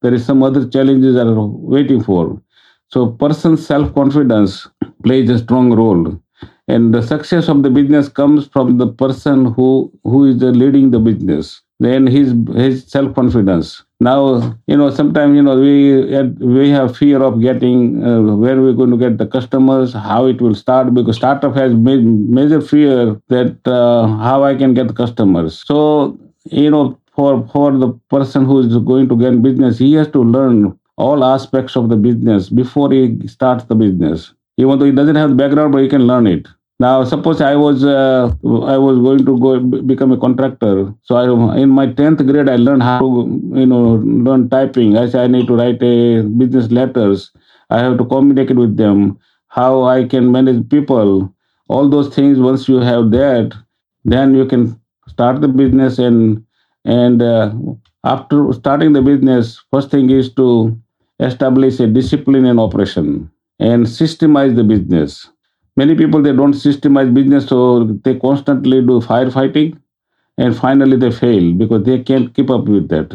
there 0.02 0.14
is 0.14 0.26
some 0.26 0.44
other 0.44 0.68
challenges 0.68 1.16
that 1.16 1.28
are 1.28 1.46
waiting 1.46 2.04
for. 2.04 2.42
So 2.90 3.08
person's 3.08 3.66
self-confidence 3.66 4.68
plays 5.04 5.30
a 5.30 5.40
strong 5.40 5.74
role. 5.74 6.20
And 6.68 6.94
the 6.94 7.02
success 7.02 7.48
of 7.50 7.64
the 7.64 7.70
business 7.70 8.08
comes 8.10 8.48
from 8.48 8.78
the 8.78 8.88
person 8.88 9.46
who, 9.46 9.92
who 10.04 10.26
is 10.26 10.42
leading 10.42 10.92
the 10.92 11.00
business. 11.00 11.62
Then 11.80 12.06
his 12.06 12.36
his 12.54 12.86
self-confidence. 12.86 13.84
Now, 14.00 14.56
you 14.68 14.78
know, 14.78 14.92
sometimes 14.92 15.36
you 15.36 15.42
know 15.42 15.60
we 15.60 16.06
we 16.40 16.70
have 16.70 16.96
fear 16.96 17.24
of 17.24 17.42
getting 17.42 18.04
uh, 18.04 18.22
where 18.36 18.62
we're 18.62 18.74
going 18.74 18.92
to 18.92 18.98
get 18.98 19.18
the 19.18 19.26
customers, 19.26 19.92
how 19.94 20.28
it 20.28 20.40
will 20.42 20.54
start 20.54 20.94
because 20.94 21.18
startup 21.18 21.56
has 21.56 21.74
major 21.74 22.62
fear 22.62 23.20
that 23.30 23.58
uh, 23.68 24.06
how 24.18 24.44
I 24.44 24.54
can 24.54 24.76
get 24.76 24.96
customers. 24.96 25.64
So 25.66 26.20
you 26.46 26.70
know, 26.70 27.00
for 27.22 27.32
for 27.54 27.72
the 27.82 27.90
person 28.14 28.46
who 28.52 28.60
is 28.60 28.78
going 28.92 29.10
to 29.10 29.18
get 29.24 29.42
business 29.48 29.82
he 29.86 29.90
has 29.94 30.08
to 30.14 30.22
learn 30.36 30.62
all 31.08 31.24
aspects 31.24 31.76
of 31.82 31.90
the 31.92 31.98
business 32.08 32.50
before 32.62 32.92
he 32.92 33.04
starts 33.28 33.64
the 33.66 33.76
business. 33.76 34.34
Even 34.58 34.80
though 34.80 34.90
he 34.90 34.92
doesn't 34.92 35.16
have 35.22 35.30
the 35.30 35.40
background 35.44 35.72
but 35.74 35.84
he 35.84 35.90
can 35.94 36.06
learn 36.12 36.28
it. 36.28 36.48
Now 36.80 37.04
suppose 37.12 37.42
i 37.48 37.56
was 37.62 37.84
uh, 37.84 38.24
i 38.74 38.78
was 38.86 39.00
going 39.08 39.24
to 39.30 39.38
go 39.46 39.52
become 39.94 40.12
a 40.18 40.20
contractor. 40.26 40.94
So 41.04 41.16
I, 41.22 41.58
in 41.64 41.70
my 41.80 41.88
10th 41.88 42.26
grade 42.32 42.50
i 42.50 42.58
learned 42.68 42.84
how 42.90 43.00
to 43.00 43.10
you 43.62 43.68
know 43.74 43.84
learn 44.30 44.50
typing. 44.56 44.98
I 44.98 45.08
say 45.10 45.24
i 45.24 45.28
need 45.36 45.48
to 45.52 45.60
write 45.62 45.84
a 45.90 46.24
business 46.44 46.72
letters. 46.80 47.32
I 47.70 47.80
have 47.80 47.98
to 48.00 48.06
communicate 48.14 48.64
with 48.64 48.78
them. 48.84 49.20
How 49.60 49.84
i 49.96 49.98
can 50.16 50.32
manage 50.38 50.62
people. 50.76 51.34
All 51.68 51.90
those 51.98 52.16
things 52.16 52.46
once 52.52 52.68
you 52.72 52.80
have 52.92 53.12
that 53.18 53.60
then 54.14 54.34
you 54.36 54.46
can 54.54 54.64
start 55.08 55.42
the 55.42 55.48
business 55.48 56.00
and 56.00 56.44
and 56.86 57.22
uh, 57.22 57.54
after 58.04 58.52
starting 58.54 58.94
the 58.94 59.02
business, 59.02 59.62
first 59.72 59.90
thing 59.92 60.10
is 60.10 60.34
to 60.34 60.78
establish 61.20 61.80
a 61.80 61.88
discipline 61.88 62.46
in 62.46 62.60
operation 62.60 63.30
and 63.60 63.86
systemize 63.86 64.56
the 64.56 64.64
business. 64.64 65.30
Many 65.78 65.96
people 65.96 66.22
they 66.22 66.34
don't 66.34 66.54
systemize 66.54 67.14
business, 67.14 67.48
so 67.48 67.84
they 68.04 68.18
constantly 68.20 68.82
do 68.82 69.00
firefighting, 69.02 69.78
and 70.38 70.56
finally 70.56 70.98
they 70.98 71.12
fail 71.12 71.54
because 71.54 71.84
they 71.84 72.04
can't 72.04 72.34
keep 72.34 72.50
up 72.50 72.66
with 72.66 72.90
that. 72.90 73.14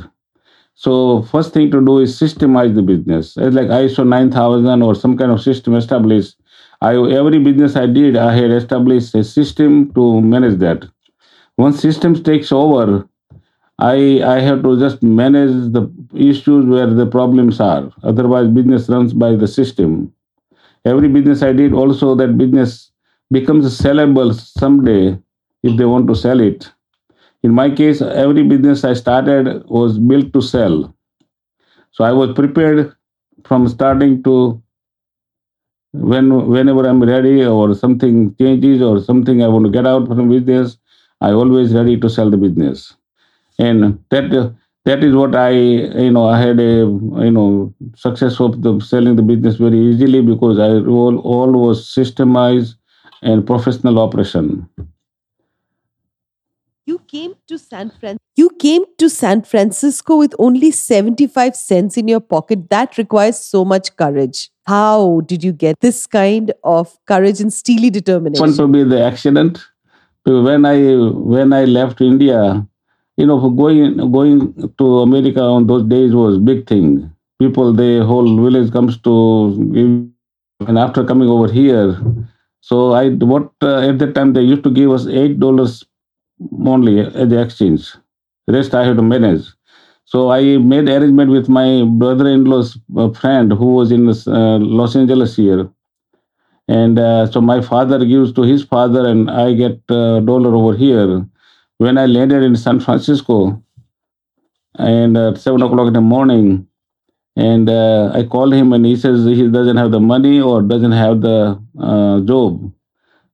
So 0.74 1.22
first 1.22 1.52
thing 1.54 1.70
to 1.72 1.84
do 1.84 1.98
is 1.98 2.18
systemize 2.18 2.74
the 2.74 2.82
business. 2.82 3.36
It's 3.36 3.54
like 3.56 3.68
ISO 3.68 4.06
9000 4.06 4.82
or 4.82 4.94
some 4.94 5.16
kind 5.16 5.32
of 5.32 5.42
system 5.42 5.74
established. 5.74 6.36
I 6.80 6.94
every 6.96 7.38
business 7.38 7.76
I 7.76 7.86
did, 7.86 8.16
I 8.16 8.34
had 8.34 8.50
established 8.50 9.14
a 9.14 9.24
system 9.24 9.92
to 9.94 10.20
manage 10.20 10.58
that. 10.60 10.86
Once 11.58 11.80
systems 11.80 12.22
takes 12.22 12.52
over, 12.52 13.08
I, 13.78 14.22
I 14.22 14.40
have 14.40 14.62
to 14.62 14.78
just 14.78 15.02
manage 15.02 15.72
the 15.72 15.90
issues 16.14 16.64
where 16.66 16.86
the 16.86 17.06
problems 17.06 17.60
are. 17.60 17.90
Otherwise, 18.02 18.48
business 18.48 18.88
runs 18.88 19.12
by 19.12 19.36
the 19.36 19.46
system. 19.46 20.12
Every 20.84 21.08
business 21.08 21.42
I 21.42 21.52
did, 21.52 21.74
also 21.74 22.14
that 22.14 22.38
business 22.38 22.92
becomes 23.30 23.78
sellable 23.78 24.34
someday 24.34 25.18
if 25.62 25.76
they 25.76 25.84
want 25.84 26.08
to 26.08 26.14
sell 26.14 26.40
it. 26.40 26.70
In 27.42 27.52
my 27.52 27.70
case, 27.70 28.00
every 28.00 28.44
business 28.44 28.84
I 28.84 28.94
started 28.94 29.64
was 29.68 29.98
built 29.98 30.32
to 30.32 30.40
sell. 30.40 30.94
So 31.92 32.04
I 32.04 32.12
was 32.12 32.32
prepared 32.34 32.94
from 33.44 33.68
starting 33.68 34.22
to 34.24 34.62
when 35.92 36.48
whenever 36.48 36.86
I'm 36.86 37.02
ready 37.02 37.44
or 37.44 37.74
something 37.74 38.34
changes 38.36 38.82
or 38.82 39.00
something 39.00 39.42
I 39.42 39.48
want 39.48 39.64
to 39.64 39.70
get 39.70 39.86
out 39.86 40.06
from 40.08 40.28
business, 40.28 40.78
I 41.20 41.32
always 41.32 41.74
ready 41.74 41.98
to 41.98 42.10
sell 42.10 42.30
the 42.30 42.36
business 42.36 42.94
and 43.58 43.98
that 44.10 44.54
that 44.84 45.02
is 45.02 45.14
what 45.14 45.34
I 45.34 45.50
you 45.50 46.10
know 46.10 46.26
I 46.28 46.40
had 46.40 46.60
a 46.60 46.72
you 47.26 47.30
know 47.30 47.74
success 47.96 48.40
of 48.40 48.62
the 48.62 48.80
selling 48.80 49.16
the 49.16 49.22
business 49.22 49.56
very 49.56 49.78
easily 49.78 50.22
because 50.22 50.58
I 50.58 50.68
all 50.98 51.18
all 51.18 51.52
was 51.52 51.86
systemized 51.86 52.74
and 53.22 53.46
professional 53.46 53.98
operation. 53.98 54.68
You 56.86 57.00
came 57.00 57.34
to 57.48 57.58
San 57.58 57.90
Fran. 57.90 58.16
You 58.36 58.48
came 58.60 58.84
to 58.98 59.08
San 59.10 59.42
Francisco 59.42 60.18
with 60.18 60.34
only 60.38 60.70
75 60.70 61.56
cents 61.56 61.96
in 61.96 62.06
your 62.06 62.20
pocket. 62.20 62.70
That 62.70 62.96
requires 62.96 63.40
so 63.40 63.64
much 63.64 63.96
courage. 63.96 64.50
How 64.66 65.22
did 65.26 65.42
you 65.42 65.52
get 65.52 65.80
this 65.80 66.06
kind 66.06 66.52
of 66.62 66.96
courage 67.06 67.40
and 67.40 67.52
steely 67.52 67.90
determination? 67.90 68.46
One 68.46 68.56
to 68.56 68.68
be 68.68 68.84
the 68.84 69.02
accident. 69.02 69.64
When 70.24 70.64
I 70.64 70.78
when 70.96 71.52
I 71.52 71.64
left 71.64 72.00
India, 72.00 72.64
you 73.16 73.26
know, 73.26 73.38
going 73.50 73.96
going 74.12 74.72
to 74.78 74.98
America 75.00 75.40
on 75.40 75.66
those 75.66 75.84
days 75.84 76.14
was 76.14 76.38
big 76.38 76.66
thing. 76.66 77.10
People, 77.38 77.72
the 77.72 78.04
whole 78.04 78.36
village 78.42 78.72
comes 78.72 78.98
to, 79.02 80.12
and 80.66 80.78
after 80.78 81.04
coming 81.04 81.28
over 81.28 81.50
here, 81.52 82.00
so 82.60 82.92
I 82.92 83.10
what 83.10 83.50
uh, 83.62 83.88
at 83.88 83.98
that 83.98 84.14
time 84.14 84.32
they 84.32 84.42
used 84.42 84.64
to 84.64 84.70
give 84.70 84.90
us 84.90 85.06
eight 85.06 85.38
dollars 85.40 85.84
only 86.64 87.00
at 87.00 87.28
the 87.30 87.40
exchange. 87.40 87.94
The 88.46 88.54
rest 88.54 88.74
I 88.74 88.84
had 88.84 88.96
to 88.96 89.02
manage. 89.02 89.46
So 90.04 90.30
I 90.30 90.56
made 90.58 90.88
arrangement 90.88 91.30
with 91.32 91.48
my 91.48 91.82
brother-in-law's 91.84 92.78
uh, 92.96 93.10
friend 93.10 93.52
who 93.52 93.74
was 93.74 93.90
in 93.90 94.08
uh, 94.08 94.58
Los 94.58 94.94
Angeles 94.94 95.34
here, 95.36 95.68
and 96.68 96.98
uh, 96.98 97.26
so 97.30 97.40
my 97.40 97.60
father 97.60 98.04
gives 98.04 98.32
to 98.34 98.42
his 98.42 98.62
father, 98.62 99.06
and 99.06 99.30
I 99.30 99.54
get 99.54 99.80
a 99.90 100.20
dollar 100.20 100.54
over 100.54 100.76
here 100.76 101.26
when 101.78 101.98
I 101.98 102.06
landed 102.06 102.42
in 102.42 102.56
San 102.56 102.80
Francisco 102.80 103.62
and 104.78 105.16
at 105.16 105.38
seven 105.38 105.62
o'clock 105.62 105.88
in 105.88 105.92
the 105.94 106.00
morning, 106.00 106.66
and 107.36 107.70
uh, 107.70 108.12
I 108.14 108.24
called 108.24 108.54
him 108.54 108.72
and 108.72 108.86
he 108.86 108.96
says 108.96 109.24
he 109.26 109.48
doesn't 109.48 109.76
have 109.76 109.92
the 109.92 110.00
money 110.00 110.40
or 110.40 110.62
doesn't 110.62 110.92
have 110.92 111.20
the 111.22 111.60
uh, 111.80 112.20
job. 112.22 112.72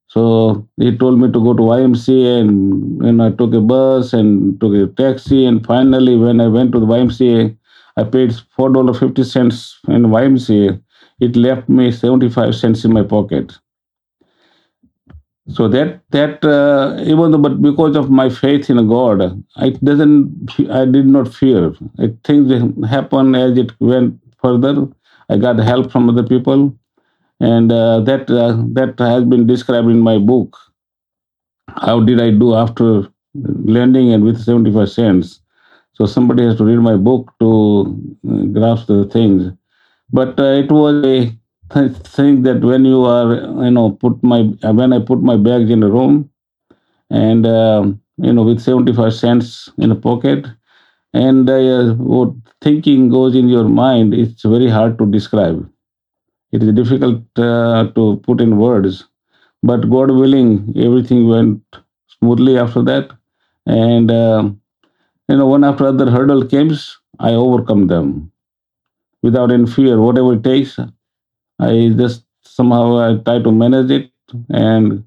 So 0.09 0.69
he 0.79 0.97
told 0.97 1.21
me 1.21 1.29
to 1.33 1.41
go 1.41 1.55
to 1.55 1.63
YMCA 1.65 2.41
and 2.41 3.05
you 3.05 3.13
know, 3.13 3.29
I 3.29 3.31
took 3.33 3.55
a 3.55 3.61
bus 3.61 4.13
and 4.15 4.61
took 4.61 4.75
a 4.75 4.89
taxi 4.89 5.47
and 5.47 5.65
finally 5.67 6.17
when 6.17 6.41
I 6.41 6.49
went 6.49 6.73
to 6.73 6.81
the 6.81 6.87
YMCA, 6.87 7.57
I 7.97 8.05
paid 8.05 8.35
four 8.57 8.73
dollar 8.73 8.95
fifty 8.95 9.25
cents 9.25 9.79
in 9.89 10.05
YMCA. 10.13 10.81
It 11.21 11.37
left 11.37 11.69
me 11.69 11.93
seventy 11.93 12.31
five 12.31 12.55
cents 12.57 12.85
in 12.85 12.93
my 12.93 13.05
pocket. 13.05 13.59
So 15.49 15.69
that 15.69 16.01
that 16.11 16.45
uh, 16.45 17.03
even 17.03 17.33
though, 17.33 17.39
but 17.39 17.61
because 17.61 17.97
of 17.97 18.11
my 18.11 18.29
faith 18.31 18.71
in 18.71 18.77
God, 18.89 19.45
I 19.57 19.71
doesn't 19.71 20.51
I 20.71 20.85
did 20.85 21.07
not 21.07 21.35
fear. 21.35 21.75
Things 22.25 22.53
happen 22.89 23.35
as 23.35 23.59
it 23.59 23.73
went 23.81 24.21
further. 24.41 24.89
I 25.29 25.37
got 25.39 25.59
help 25.59 25.91
from 25.91 26.09
other 26.09 26.23
people, 26.23 26.77
and 27.41 27.73
uh, 27.73 28.01
that 28.01 28.31
uh, 28.31 28.57
that 28.75 28.97
has 28.99 29.25
been 29.25 29.47
described 29.47 29.89
in 29.89 30.01
my 30.01 30.19
book. 30.19 30.57
How 31.69 32.01
did 32.01 32.21
I 32.21 32.31
do 32.31 32.55
after 32.55 33.09
landing 33.35 34.13
and 34.13 34.25
with 34.25 34.41
seventy 34.41 34.73
five 34.73 34.91
cents? 34.91 35.41
So 35.95 36.07
somebody 36.07 36.45
has 36.45 36.57
to 36.59 36.65
read 36.65 36.79
my 36.79 36.97
book 36.97 37.33
to 37.41 37.51
uh, 38.31 38.43
grasp 38.59 38.87
the 38.89 39.07
things. 39.07 39.53
But 40.13 40.41
uh, 40.41 40.55
it 40.65 40.71
was 40.73 41.05
a 41.07 41.33
I 41.75 41.89
think 41.89 42.45
that 42.45 42.61
when 42.61 42.85
you 42.85 43.05
are, 43.05 43.35
you 43.65 43.71
know, 43.71 43.91
put 43.93 44.23
my 44.23 44.43
when 44.81 44.93
I 44.93 44.99
put 45.01 45.23
my 45.23 45.37
bags 45.37 45.71
in 45.71 45.83
a 45.83 45.89
room, 45.89 46.31
and 47.11 47.47
uh, 47.47 47.85
you 48.19 48.33
know, 48.33 48.43
with 48.45 48.61
seventy 48.61 48.93
five 48.95 49.15
cents 49.15 49.71
in 49.79 49.91
a 49.93 49.97
pocket, 49.97 50.47
and 51.15 51.49
uh, 51.51 51.95
what 51.95 52.33
thinking 52.63 53.09
goes 53.11 53.37
in 53.37 53.49
your 53.49 53.65
mind, 53.65 54.15
it's 54.15 54.43
very 54.45 54.69
hard 54.69 54.99
to 54.99 55.07
describe. 55.07 55.69
It 56.53 56.63
is 56.63 56.73
difficult 56.75 57.23
uh, 57.39 57.91
to 57.97 58.21
put 58.25 58.41
in 58.41 58.59
words, 58.59 59.07
but 59.63 59.91
God 59.91 60.11
willing, 60.13 60.75
everything 60.77 61.29
went 61.29 61.63
smoothly 62.19 62.59
after 62.59 62.83
that, 62.85 63.13
and 63.67 64.11
uh, 64.11 64.51
you 65.29 65.37
know, 65.37 65.47
one 65.47 65.65
after 65.65 65.87
other 65.87 66.11
hurdle 66.11 66.47
comes, 66.47 66.99
I 67.21 67.33
overcome 67.33 67.89
them 67.89 68.33
without 69.23 69.53
any 69.53 69.67
fear. 69.67 70.01
Whatever 70.01 70.35
it 70.35 70.45
takes, 70.45 70.79
I 71.69 71.91
just 72.03 72.25
somehow 72.43 72.99
I 72.99 73.17
try 73.29 73.39
to 73.41 73.53
manage 73.53 73.91
it 73.91 74.11
and 74.51 75.05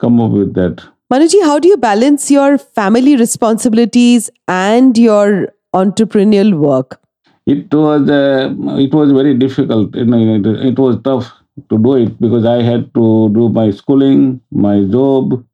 come 0.00 0.20
up 0.20 0.32
with 0.32 0.54
that. 0.54 0.82
Manuji, 1.12 1.42
how 1.42 1.58
do 1.58 1.68
you 1.68 1.76
balance 1.76 2.30
your 2.30 2.58
family 2.58 3.16
responsibilities 3.16 4.30
and 4.48 4.96
your 4.96 5.48
entrepreneurial 5.74 6.54
work? 6.54 7.00
it 7.46 7.72
was 7.74 8.08
uh, 8.08 8.54
it 8.78 8.92
was 8.94 9.12
very 9.12 9.34
difficult. 9.34 9.94
You 9.94 10.06
know, 10.06 10.34
it, 10.36 10.46
it 10.66 10.78
was 10.78 10.96
tough 11.02 11.32
to 11.68 11.78
do 11.78 11.94
it 11.96 12.20
because 12.20 12.44
I 12.44 12.62
had 12.62 12.92
to 12.94 13.28
do 13.34 13.48
my 13.48 13.70
schooling, 13.70 14.40
my 14.50 14.82
job, 14.84 15.44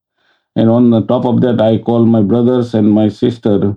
and 0.56 0.70
on 0.70 0.90
the 0.90 1.02
top 1.02 1.24
of 1.24 1.40
that, 1.42 1.60
I 1.60 1.78
called 1.78 2.08
my 2.08 2.22
brothers 2.22 2.74
and 2.74 2.90
my 2.90 3.08
sister. 3.08 3.76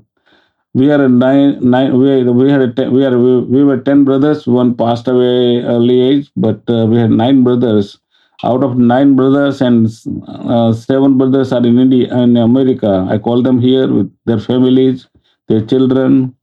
We 0.73 0.91
are 0.91 1.07
nine, 1.07 1.59
nine. 1.61 1.97
We 1.97 2.23
we 2.23 2.51
had 2.51 2.61
a 2.61 2.73
ten, 2.73 2.91
we 2.91 3.05
are 3.05 3.17
we, 3.17 3.41
we 3.55 3.63
were 3.63 3.77
ten 3.77 4.03
brothers. 4.03 4.45
One 4.47 4.75
passed 4.75 5.07
away 5.07 5.61
early 5.61 6.01
age, 6.01 6.31
but 6.35 6.61
uh, 6.67 6.85
we 6.87 6.97
had 6.97 7.11
nine 7.11 7.43
brothers. 7.43 7.99
Out 8.43 8.63
of 8.63 8.77
nine 8.77 9.15
brothers 9.15 9.61
and 9.61 9.87
uh, 10.27 10.73
seven 10.73 11.17
brothers 11.17 11.53
are 11.53 11.65
in 11.65 11.79
India 11.79 12.13
in 12.23 12.37
America. 12.37 13.07
I 13.09 13.17
call 13.17 13.41
them 13.41 13.59
here 13.61 13.87
with 13.87 14.11
their 14.25 14.39
families, 14.39 15.07
their 15.47 15.65
children, 15.65 16.35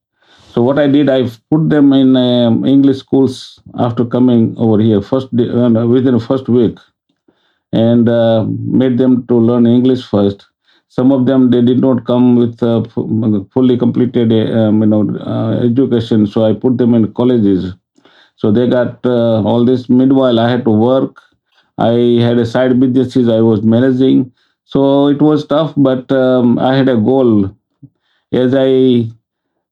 so 0.53 0.63
what 0.63 0.81
I 0.81 0.89
did, 0.89 1.09
I 1.09 1.29
put 1.51 1.69
them 1.71 1.93
in 1.93 2.17
um, 2.17 2.65
English 2.65 2.99
schools 2.99 3.61
after 3.79 4.05
coming 4.05 4.55
over 4.59 4.81
here 4.81 5.01
first 5.01 5.29
uh, 5.29 5.87
within 5.87 6.15
the 6.15 6.25
first 6.27 6.49
week, 6.49 6.77
and 7.73 8.09
uh, 8.09 8.45
made 8.49 8.99
them 8.99 9.27
to 9.29 9.37
learn 9.37 9.67
English 9.67 10.05
first. 10.05 10.50
Some 10.90 11.12
of 11.12 11.26
them 11.26 11.50
they 11.50 11.62
did 11.62 11.80
not 11.80 12.04
come 12.06 12.37
with 12.37 12.61
fully 13.52 13.76
completed 13.78 14.32
um, 14.61 14.82
you 14.82 14.88
know 14.88 15.02
uh, 15.35 15.52
education, 15.64 16.26
so 16.26 16.44
I 16.44 16.52
put 16.54 16.78
them 16.78 16.94
in 16.94 17.12
colleges. 17.14 17.75
So 18.37 18.52
they 18.52 18.68
got 18.68 19.06
uh, 19.06 19.42
all 19.44 19.64
this. 19.64 19.88
Meanwhile, 19.90 20.38
I 20.40 20.50
had 20.50 20.64
to 20.64 20.70
work. 20.70 21.16
I 21.78 21.92
had 22.26 22.38
a 22.38 22.47
side 22.47 22.78
businesses 22.80 23.28
I 23.28 23.40
was 23.40 23.62
managing, 23.62 24.32
so 24.64 25.09
it 25.09 25.23
was 25.23 25.47
tough. 25.47 25.75
But 25.76 26.12
um, 26.12 26.59
I 26.59 26.76
had 26.76 26.88
a 26.88 26.97
goal. 26.97 27.50
As 28.32 28.54
I 28.56 29.09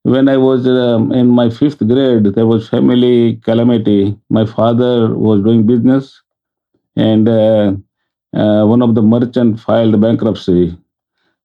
when 0.03 0.29
I 0.29 0.37
was 0.37 0.67
um, 0.67 1.11
in 1.13 1.27
my 1.29 1.49
fifth 1.51 1.79
grade, 1.87 2.25
there 2.35 2.47
was 2.47 2.69
family 2.69 3.37
calamity. 3.37 4.17
My 4.29 4.45
father 4.45 5.15
was 5.15 5.43
doing 5.43 5.65
business, 5.67 6.21
and 6.97 7.29
uh, 7.29 7.73
uh, 8.35 8.65
one 8.65 8.83
of 8.83 8.95
the 8.95 9.03
merchant 9.03 9.61
filed 9.61 10.01
bankruptcy. 10.01 10.78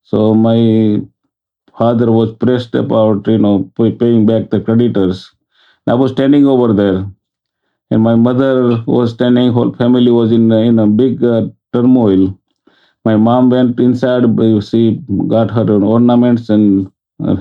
So 0.05 0.35
my 0.35 1.03
father 1.79 2.11
was 2.13 2.33
pressed 2.35 2.75
about 2.75 3.27
you 3.29 3.39
know 3.39 3.71
paying 3.77 4.27
back 4.27 4.51
the 4.51 4.61
creditors. 4.61 5.33
I 5.87 5.95
was 5.95 6.13
standing 6.13 6.47
over 6.47 6.73
there, 6.75 7.07
and 7.91 8.03
my 8.03 8.15
mother 8.17 8.83
was 8.87 9.13
standing. 9.15 9.53
Whole 9.53 9.75
family 9.75 10.11
was 10.11 10.33
in 10.33 10.51
in 10.53 10.79
a 10.79 10.87
big 10.87 11.25
uh, 11.25 11.49
turmoil. 11.73 12.39
My 13.05 13.17
mom 13.17 13.51
went 13.51 13.81
inside. 13.81 14.25
She 14.71 15.03
got 15.29 15.51
her 15.53 15.69
ornaments 15.97 16.51
and 16.51 16.91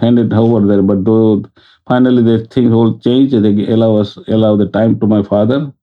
handed 0.02 0.34
over 0.34 0.66
there. 0.68 0.84
But 0.84 1.06
though 1.06 1.44
finally 1.88 2.24
the 2.24 2.46
things 2.48 2.74
all 2.74 2.98
changed, 3.00 3.36
they 3.44 3.56
allow 3.78 3.98
us 3.98 4.18
allow 4.28 4.56
the 4.58 4.70
time 4.80 5.00
to 5.02 5.08
my 5.08 5.24
father 5.24 5.74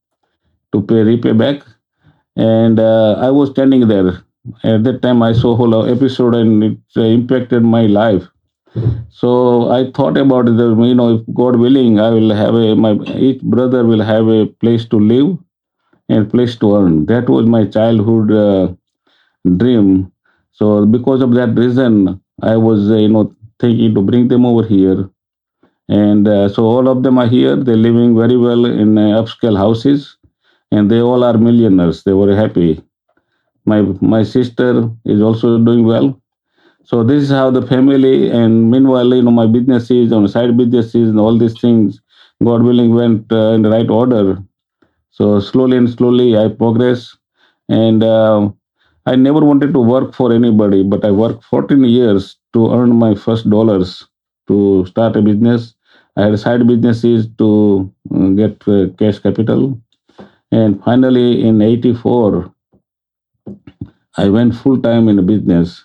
to 0.73 0.83
pay 0.83 1.03
repay 1.13 1.33
back, 1.33 1.63
and 2.37 2.81
uh, 2.81 3.15
I 3.21 3.31
was 3.31 3.51
standing 3.51 3.89
there. 3.89 4.23
At 4.65 4.85
that 4.85 5.03
time, 5.03 5.23
I 5.23 5.33
saw 5.33 5.55
whole 5.57 5.87
episode, 5.87 6.35
and 6.35 6.63
it 6.65 6.79
uh, 6.97 7.03
impacted 7.03 7.63
my 7.63 7.83
life. 7.87 8.27
So 9.11 9.71
I 9.71 9.91
thought 9.93 10.17
about 10.19 10.49
it. 10.49 10.55
You 10.59 10.95
know, 10.95 11.17
if 11.17 11.23
God 11.35 11.57
willing, 11.57 12.01
I 12.01 12.11
will 12.11 12.31
have 12.35 12.55
a 12.55 12.75
my 12.77 12.93
each 13.29 13.43
brother 13.43 13.85
will 13.87 14.03
have 14.03 14.29
a 14.29 14.47
place 14.47 14.87
to 14.87 14.99
live 14.99 15.39
and 16.09 16.31
place 16.31 16.57
to 16.59 16.77
earn. 16.77 17.07
That 17.07 17.29
was 17.29 17.47
my 17.47 17.67
childhood 17.67 18.33
uh, 18.33 18.75
dream. 19.57 20.13
So 20.53 20.87
because 20.87 21.23
of 21.23 21.35
that 21.35 21.57
reason, 21.57 22.21
I 22.43 22.57
was 22.57 22.91
uh, 22.91 22.97
you 22.97 23.09
know 23.09 23.35
thinking 23.61 23.95
to 23.95 24.03
bring 24.03 24.29
them 24.29 24.47
over 24.47 24.67
here. 24.67 25.11
And 25.89 26.29
uh, 26.29 26.49
so 26.49 26.65
all 26.65 26.89
of 26.89 27.03
them 27.05 27.19
are 27.19 27.29
here. 27.29 27.57
They're 27.57 27.77
living 27.89 28.17
very 28.17 28.37
well 28.37 28.65
in 28.67 28.99
uh, 28.99 29.23
upscale 29.23 29.57
houses, 29.59 30.17
and 30.73 30.91
they 30.91 31.01
all 31.03 31.25
are 31.25 31.39
millionaires. 31.39 32.05
They 32.05 32.13
were 32.15 32.35
happy. 32.37 32.83
My 33.73 33.81
my 34.15 34.23
sister 34.23 34.71
is 35.05 35.23
also 35.23 35.59
doing 35.69 35.85
well. 35.87 36.09
So 36.85 37.05
this 37.05 37.23
is 37.25 37.31
how 37.31 37.51
the 37.51 37.63
family. 37.75 38.31
And 38.31 38.71
meanwhile, 38.71 39.15
you 39.15 39.23
know, 39.23 39.31
my 39.43 39.47
businesses, 39.47 40.13
on 40.13 40.29
side 40.29 40.57
businesses, 40.57 41.11
and 41.11 41.21
all 41.21 41.39
these 41.39 41.59
things, 41.61 42.01
God 42.45 42.63
willing, 42.63 42.95
went 42.95 43.33
uh, 43.33 43.53
in 43.59 43.63
the 43.63 43.71
right 43.71 43.91
order. 43.91 44.27
So 45.11 45.41
slowly 45.41 45.77
and 45.77 45.89
slowly, 45.91 46.37
I 46.37 46.49
progress, 46.49 47.17
and 47.69 48.03
uh, 48.03 48.51
I 49.07 49.17
never 49.17 49.41
wanted 49.41 49.73
to 49.75 49.81
work 49.81 50.15
for 50.15 50.33
anybody, 50.33 50.83
but 50.83 51.05
I 51.05 51.11
worked 51.13 51.45
14 51.45 51.85
years 51.85 52.37
to 52.55 52.73
earn 52.73 52.97
my 52.97 53.15
first 53.15 53.49
dollars 53.51 54.07
to 54.49 54.85
start 54.87 55.17
a 55.17 55.23
business. 55.23 55.75
I 56.17 56.25
had 56.27 56.39
side 56.41 56.67
businesses 56.67 57.29
to 57.39 57.93
uh, 58.15 58.29
get 58.43 58.67
uh, 58.69 58.89
cash 58.99 59.19
capital. 59.21 59.81
And 60.53 60.83
finally, 60.85 61.45
in 61.47 61.63
84, 61.63 62.53
I 64.25 64.29
went 64.29 64.55
full 64.55 64.79
time 64.81 65.09
in 65.09 65.25
business 65.25 65.85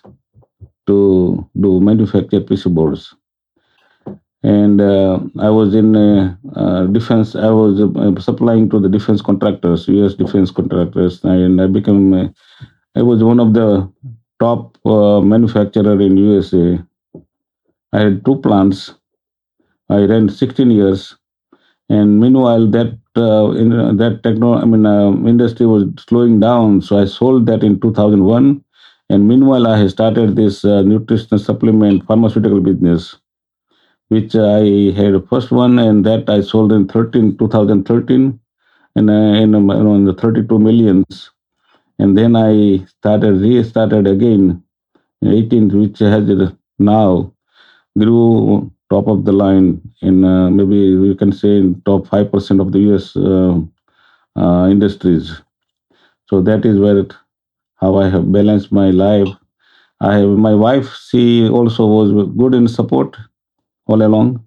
to 0.86 1.48
do 1.58 1.80
manufacture 1.80 2.40
PC 2.40 2.74
boards. 2.74 3.14
And 4.42 4.80
uh, 4.80 5.20
I 5.40 5.50
was 5.50 5.74
in 5.74 5.96
uh, 5.96 6.36
uh, 6.54 6.86
defense, 6.86 7.34
I 7.34 7.50
was 7.50 7.80
uh, 7.80 8.20
supplying 8.20 8.68
to 8.70 8.78
the 8.78 8.88
defense 8.88 9.22
contractors, 9.22 9.88
US 9.88 10.14
defense 10.14 10.50
contractors, 10.50 11.24
and 11.24 11.60
I 11.60 11.66
became 11.66 12.14
I 12.94 13.02
was 13.02 13.24
one 13.24 13.40
of 13.40 13.54
the 13.54 13.90
top 14.40 14.78
uh, 14.86 15.20
manufacturer 15.20 16.00
in 16.00 16.16
USA. 16.18 16.78
I 17.92 18.00
had 18.00 18.24
two 18.24 18.36
plants. 18.40 18.94
I 19.88 20.04
ran 20.04 20.28
16 20.28 20.70
years, 20.70 21.16
and 21.88 22.20
meanwhile 22.20 22.66
that 22.72 22.98
uh, 23.16 23.50
in, 23.52 23.72
uh, 23.72 23.92
that 23.94 24.22
techno 24.22 24.54
I 24.54 24.64
mean 24.64 24.86
uh, 24.86 25.10
industry 25.28 25.66
was 25.66 25.84
slowing 25.98 26.40
down. 26.40 26.82
So 26.82 26.98
I 26.98 27.04
sold 27.06 27.46
that 27.46 27.62
in 27.64 27.80
2001, 27.80 28.64
and 29.10 29.28
meanwhile 29.28 29.66
I 29.66 29.86
started 29.88 30.36
this 30.36 30.64
uh, 30.64 30.82
nutritional 30.82 31.38
supplement 31.38 32.06
pharmaceutical 32.06 32.60
business, 32.60 33.16
which 34.08 34.34
I 34.36 34.92
had 35.00 35.28
first 35.28 35.50
one, 35.52 35.78
and 35.78 36.04
that 36.06 36.28
I 36.28 36.40
sold 36.40 36.72
in 36.72 36.88
13 36.88 37.36
2013, 37.38 38.40
and 38.96 39.10
uh, 39.10 39.12
in, 39.12 39.54
um, 39.54 39.70
in 39.70 40.04
the 40.04 40.14
32 40.14 40.58
millions 40.58 41.30
and 41.98 42.16
then 42.18 42.36
I 42.36 42.84
started 42.86 43.40
restarted 43.42 44.06
again 44.06 44.62
18th, 45.24 45.72
which 45.72 45.98
has 46.00 46.52
now 46.78 47.32
grew 47.98 48.70
top 48.90 49.06
of 49.08 49.24
the 49.24 49.32
line 49.32 49.80
in 50.02 50.24
uh, 50.24 50.50
maybe 50.50 50.96
we 50.96 51.14
can 51.14 51.32
say 51.32 51.56
in 51.58 51.80
top 51.82 52.06
five 52.06 52.30
percent 52.32 52.60
of 52.60 52.72
the 52.72 52.80
U.S. 52.90 53.16
Uh, 53.16 53.60
uh, 54.36 54.68
industries. 54.70 55.40
So 56.30 56.40
that 56.42 56.64
is 56.64 56.78
where 56.78 56.98
it, 56.98 57.14
how 57.76 57.96
I 57.98 58.08
have 58.10 58.32
balanced 58.32 58.72
my 58.72 58.90
life. 58.90 59.28
I 60.00 60.16
have 60.18 60.30
my 60.30 60.54
wife. 60.54 60.94
She 61.10 61.48
also 61.48 61.86
was 61.86 62.12
good 62.36 62.54
in 62.54 62.68
support 62.68 63.16
all 63.86 64.02
along. 64.02 64.44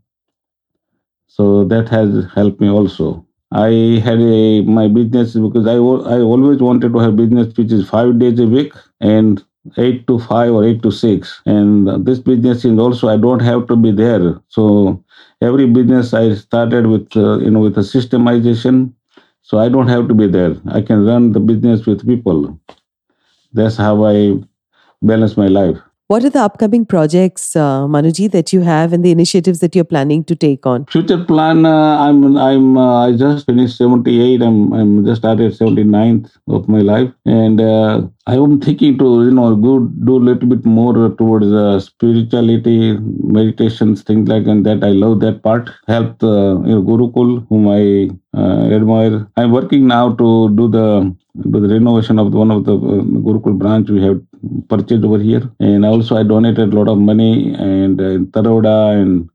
So 1.27 1.63
that 1.65 1.87
has 1.89 2.25
helped 2.33 2.59
me 2.59 2.69
also. 2.69 3.25
I 3.51 4.01
had 4.03 4.19
a 4.19 4.61
my 4.63 4.87
business 4.87 5.33
because 5.35 5.65
I 5.65 5.75
I 5.75 6.19
always 6.21 6.59
wanted 6.59 6.91
to 6.93 6.99
have 6.99 7.15
business 7.15 7.55
which 7.57 7.71
is 7.71 7.87
five 7.89 8.19
days 8.19 8.39
a 8.39 8.45
week 8.45 8.73
and 8.99 9.43
eight 9.77 10.07
to 10.07 10.19
five 10.19 10.51
or 10.53 10.63
eight 10.63 10.81
to 10.83 10.91
six. 10.91 11.41
And 11.45 12.05
this 12.05 12.19
business 12.19 12.65
is 12.65 12.77
also 12.77 13.09
I 13.09 13.17
don't 13.17 13.41
have 13.41 13.67
to 13.67 13.75
be 13.75 13.91
there. 13.91 14.39
So 14.49 15.03
every 15.41 15.67
business 15.67 16.13
I 16.13 16.33
started 16.35 16.87
with 16.87 17.15
uh, 17.15 17.39
you 17.39 17.51
know 17.51 17.59
with 17.59 17.77
a 17.77 17.81
systemization. 17.81 18.93
So 19.41 19.57
I 19.57 19.69
don't 19.69 19.87
have 19.87 20.07
to 20.07 20.13
be 20.13 20.27
there. 20.27 20.55
I 20.69 20.81
can 20.81 21.05
run 21.05 21.31
the 21.31 21.39
business 21.39 21.85
with 21.85 22.05
people. 22.07 22.59
That's 23.53 23.77
how 23.77 24.05
I 24.05 24.39
balance 25.01 25.37
my 25.37 25.47
life. 25.47 25.77
What 26.09 26.25
are 26.25 26.31
the 26.31 26.39
upcoming 26.39 26.87
projects, 26.87 27.55
uh, 27.55 27.85
Manuji, 27.85 28.31
that 28.31 28.51
you 28.51 28.61
have 28.61 28.93
and 28.93 29.05
the 29.05 29.11
initiatives 29.11 29.59
that 29.59 29.75
you're 29.75 29.83
planning 29.83 30.23
to 30.23 30.35
take 30.35 30.65
on? 30.65 30.87
Future 30.87 31.23
plan, 31.23 31.67
uh, 31.67 31.99
I'm, 31.99 32.35
I'm, 32.35 32.77
uh, 32.79 33.05
I 33.05 33.15
just 33.15 33.45
finished 33.45 33.77
78. 33.77 34.41
I'm, 34.41 34.73
I'm 34.73 35.05
just 35.05 35.21
started 35.21 35.51
79th 35.51 36.31
of 36.47 36.67
my 36.67 36.79
life. 36.79 37.11
And 37.27 37.61
uh, 37.61 38.07
I 38.25 38.33
am 38.37 38.59
thinking 38.59 38.97
to, 38.97 39.25
you 39.25 39.29
know, 39.29 39.55
go 39.55 39.81
do 39.81 40.17
a 40.17 40.25
little 40.29 40.49
bit 40.49 40.65
more 40.65 41.09
towards 41.09 41.45
uh, 41.45 41.79
spirituality, 41.79 42.97
meditations, 42.97 44.01
things 44.01 44.27
like 44.27 44.47
and 44.47 44.65
that. 44.65 44.83
I 44.83 44.89
love 44.89 45.19
that 45.19 45.43
part. 45.43 45.69
Help 45.87 46.17
the 46.17 46.63
you 46.65 46.73
know, 46.73 46.81
Gurukul, 46.81 47.45
whom 47.49 47.67
I 47.67 48.09
uh, 48.35 48.73
admire. 48.73 49.27
I'm 49.37 49.51
working 49.51 49.85
now 49.85 50.15
to 50.15 50.49
do 50.55 50.69
the 50.69 51.15
do 51.49 51.59
the 51.59 51.73
renovation 51.73 52.19
of 52.19 52.33
one 52.33 52.51
of 52.51 52.65
the 52.65 52.73
uh, 52.73 53.03
Gurukul 53.25 53.57
branch 53.57 53.89
we 53.89 54.01
have 54.03 54.19
purchased 54.67 55.03
over 55.03 55.19
here. 55.19 55.49
And 55.59 55.85
also 55.85 56.17
I 56.17 56.23
donated 56.23 56.73
a 56.73 56.75
lot 56.75 56.89
of 56.89 56.97
money 56.97 57.53
and 57.53 57.99
uh, 57.99 58.05
in 58.05 58.27
Taroda 58.27 58.99
and 58.99 59.29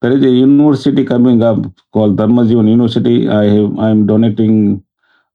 there 0.00 0.12
is 0.12 0.24
a 0.24 0.30
university 0.30 1.04
coming 1.04 1.42
up 1.42 1.58
called 1.92 2.16
Dharmajivan 2.16 2.68
University. 2.68 3.28
I 3.28 3.44
have 3.44 3.78
I'm 3.78 4.06
donating 4.06 4.82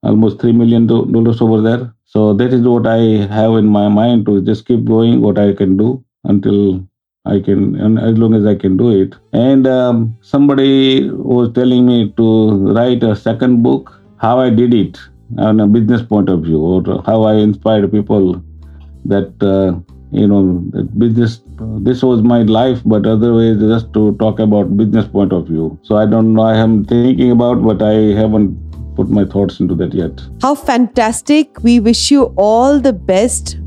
almost 0.04 0.42
three 0.42 0.52
million 0.52 0.88
dollars 0.88 1.42
over 1.42 1.62
there. 1.62 1.94
So 2.06 2.34
that 2.34 2.54
is 2.54 2.62
what 2.62 2.88
I 2.88 3.00
have 3.34 3.56
in 3.56 3.68
my 3.68 3.88
mind 3.88 4.26
to 4.26 4.42
just 4.42 4.66
keep 4.66 4.86
going 4.86 5.22
what 5.22 5.40
I 5.40 5.54
can 5.54 5.78
do 5.78 6.04
until 6.24 6.86
I 7.26 7.40
can, 7.40 7.76
and 7.76 8.00
as 8.00 8.18
long 8.18 8.34
as 8.34 8.46
I 8.46 8.56
can 8.56 8.78
do 8.78 8.90
it. 9.02 9.16
And 9.34 9.68
um, 9.68 10.18
somebody 10.22 11.10
was 11.10 11.52
telling 11.54 11.86
me 11.86 12.14
to 12.16 12.74
write 12.74 13.04
a 13.04 13.16
second 13.16 13.64
book, 13.64 13.94
how 14.18 14.40
I 14.40 14.50
did 14.50 14.74
it 14.74 14.98
on 15.38 15.60
a 15.60 15.68
business 15.68 16.02
point 16.02 16.30
of 16.30 16.44
view, 16.44 16.60
or 16.60 17.04
how 17.06 17.24
I 17.24 17.36
inspired 17.36 17.92
people 17.92 18.42
that 19.06 19.32
uh, 19.42 19.80
you 20.12 20.28
know 20.28 20.44
business. 20.98 21.42
This 21.80 22.04
was 22.04 22.22
my 22.22 22.44
life, 22.44 22.82
but 22.86 23.06
otherwise 23.06 23.60
just 23.60 23.94
to 23.94 24.16
talk 24.18 24.40
about 24.40 24.76
business 24.78 25.08
point 25.08 25.34
of 25.34 25.48
view. 25.48 25.80
So 25.84 25.98
I 25.98 26.06
don't 26.06 26.34
know. 26.34 26.44
I 26.44 26.58
am 26.58 26.86
thinking 26.86 27.32
about, 27.32 27.64
but 27.64 27.82
I 27.82 27.94
haven't 28.20 28.56
put 28.96 29.10
my 29.10 29.26
thoughts 29.26 29.60
into 29.60 29.76
that 29.76 29.94
yet. 29.94 30.22
How 30.42 30.56
fantastic! 30.56 31.64
We 31.64 31.80
wish 31.80 32.12
you 32.12 32.34
all 32.36 32.80
the 32.80 32.94
best 32.94 33.58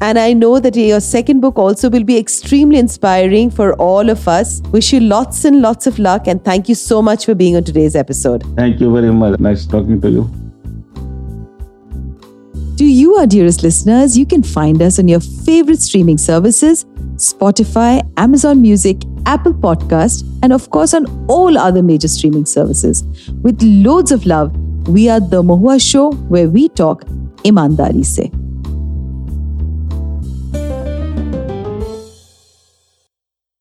and 0.00 0.18
I 0.18 0.32
know 0.32 0.60
that 0.60 0.76
your 0.76 1.00
second 1.00 1.40
book 1.40 1.58
also 1.58 1.90
will 1.90 2.04
be 2.04 2.16
extremely 2.16 2.78
inspiring 2.78 3.50
for 3.50 3.74
all 3.74 4.08
of 4.08 4.28
us. 4.28 4.60
Wish 4.70 4.92
you 4.92 5.00
lots 5.00 5.44
and 5.44 5.60
lots 5.60 5.88
of 5.88 5.98
luck 5.98 6.28
and 6.28 6.44
thank 6.44 6.68
you 6.68 6.76
so 6.76 7.02
much 7.02 7.24
for 7.24 7.34
being 7.34 7.56
on 7.56 7.64
today's 7.64 7.96
episode. 7.96 8.44
Thank 8.56 8.80
you 8.80 8.92
very 8.92 9.12
much. 9.12 9.40
Nice 9.40 9.66
talking 9.66 10.00
to 10.00 10.10
you. 10.10 10.30
To 12.78 12.84
you, 12.84 13.16
our 13.16 13.26
dearest 13.26 13.64
listeners, 13.64 14.16
you 14.16 14.24
can 14.24 14.40
find 14.40 14.80
us 14.80 15.00
on 15.00 15.08
your 15.08 15.18
favorite 15.18 15.82
streaming 15.82 16.16
services 16.16 16.84
Spotify, 17.16 18.08
Amazon 18.16 18.62
Music, 18.62 18.98
Apple 19.26 19.52
Podcast, 19.52 20.22
and 20.44 20.52
of 20.52 20.70
course 20.70 20.94
on 20.94 21.04
all 21.28 21.58
other 21.58 21.82
major 21.82 22.06
streaming 22.06 22.46
services. 22.46 23.02
With 23.42 23.60
loads 23.60 24.12
of 24.12 24.26
love, 24.26 24.56
we 24.86 25.08
are 25.08 25.18
The 25.18 25.42
Mohua 25.42 25.82
Show, 25.84 26.12
where 26.28 26.48
we 26.48 26.68
talk 26.68 27.02
imandari 27.42 28.06
se. 28.06 28.30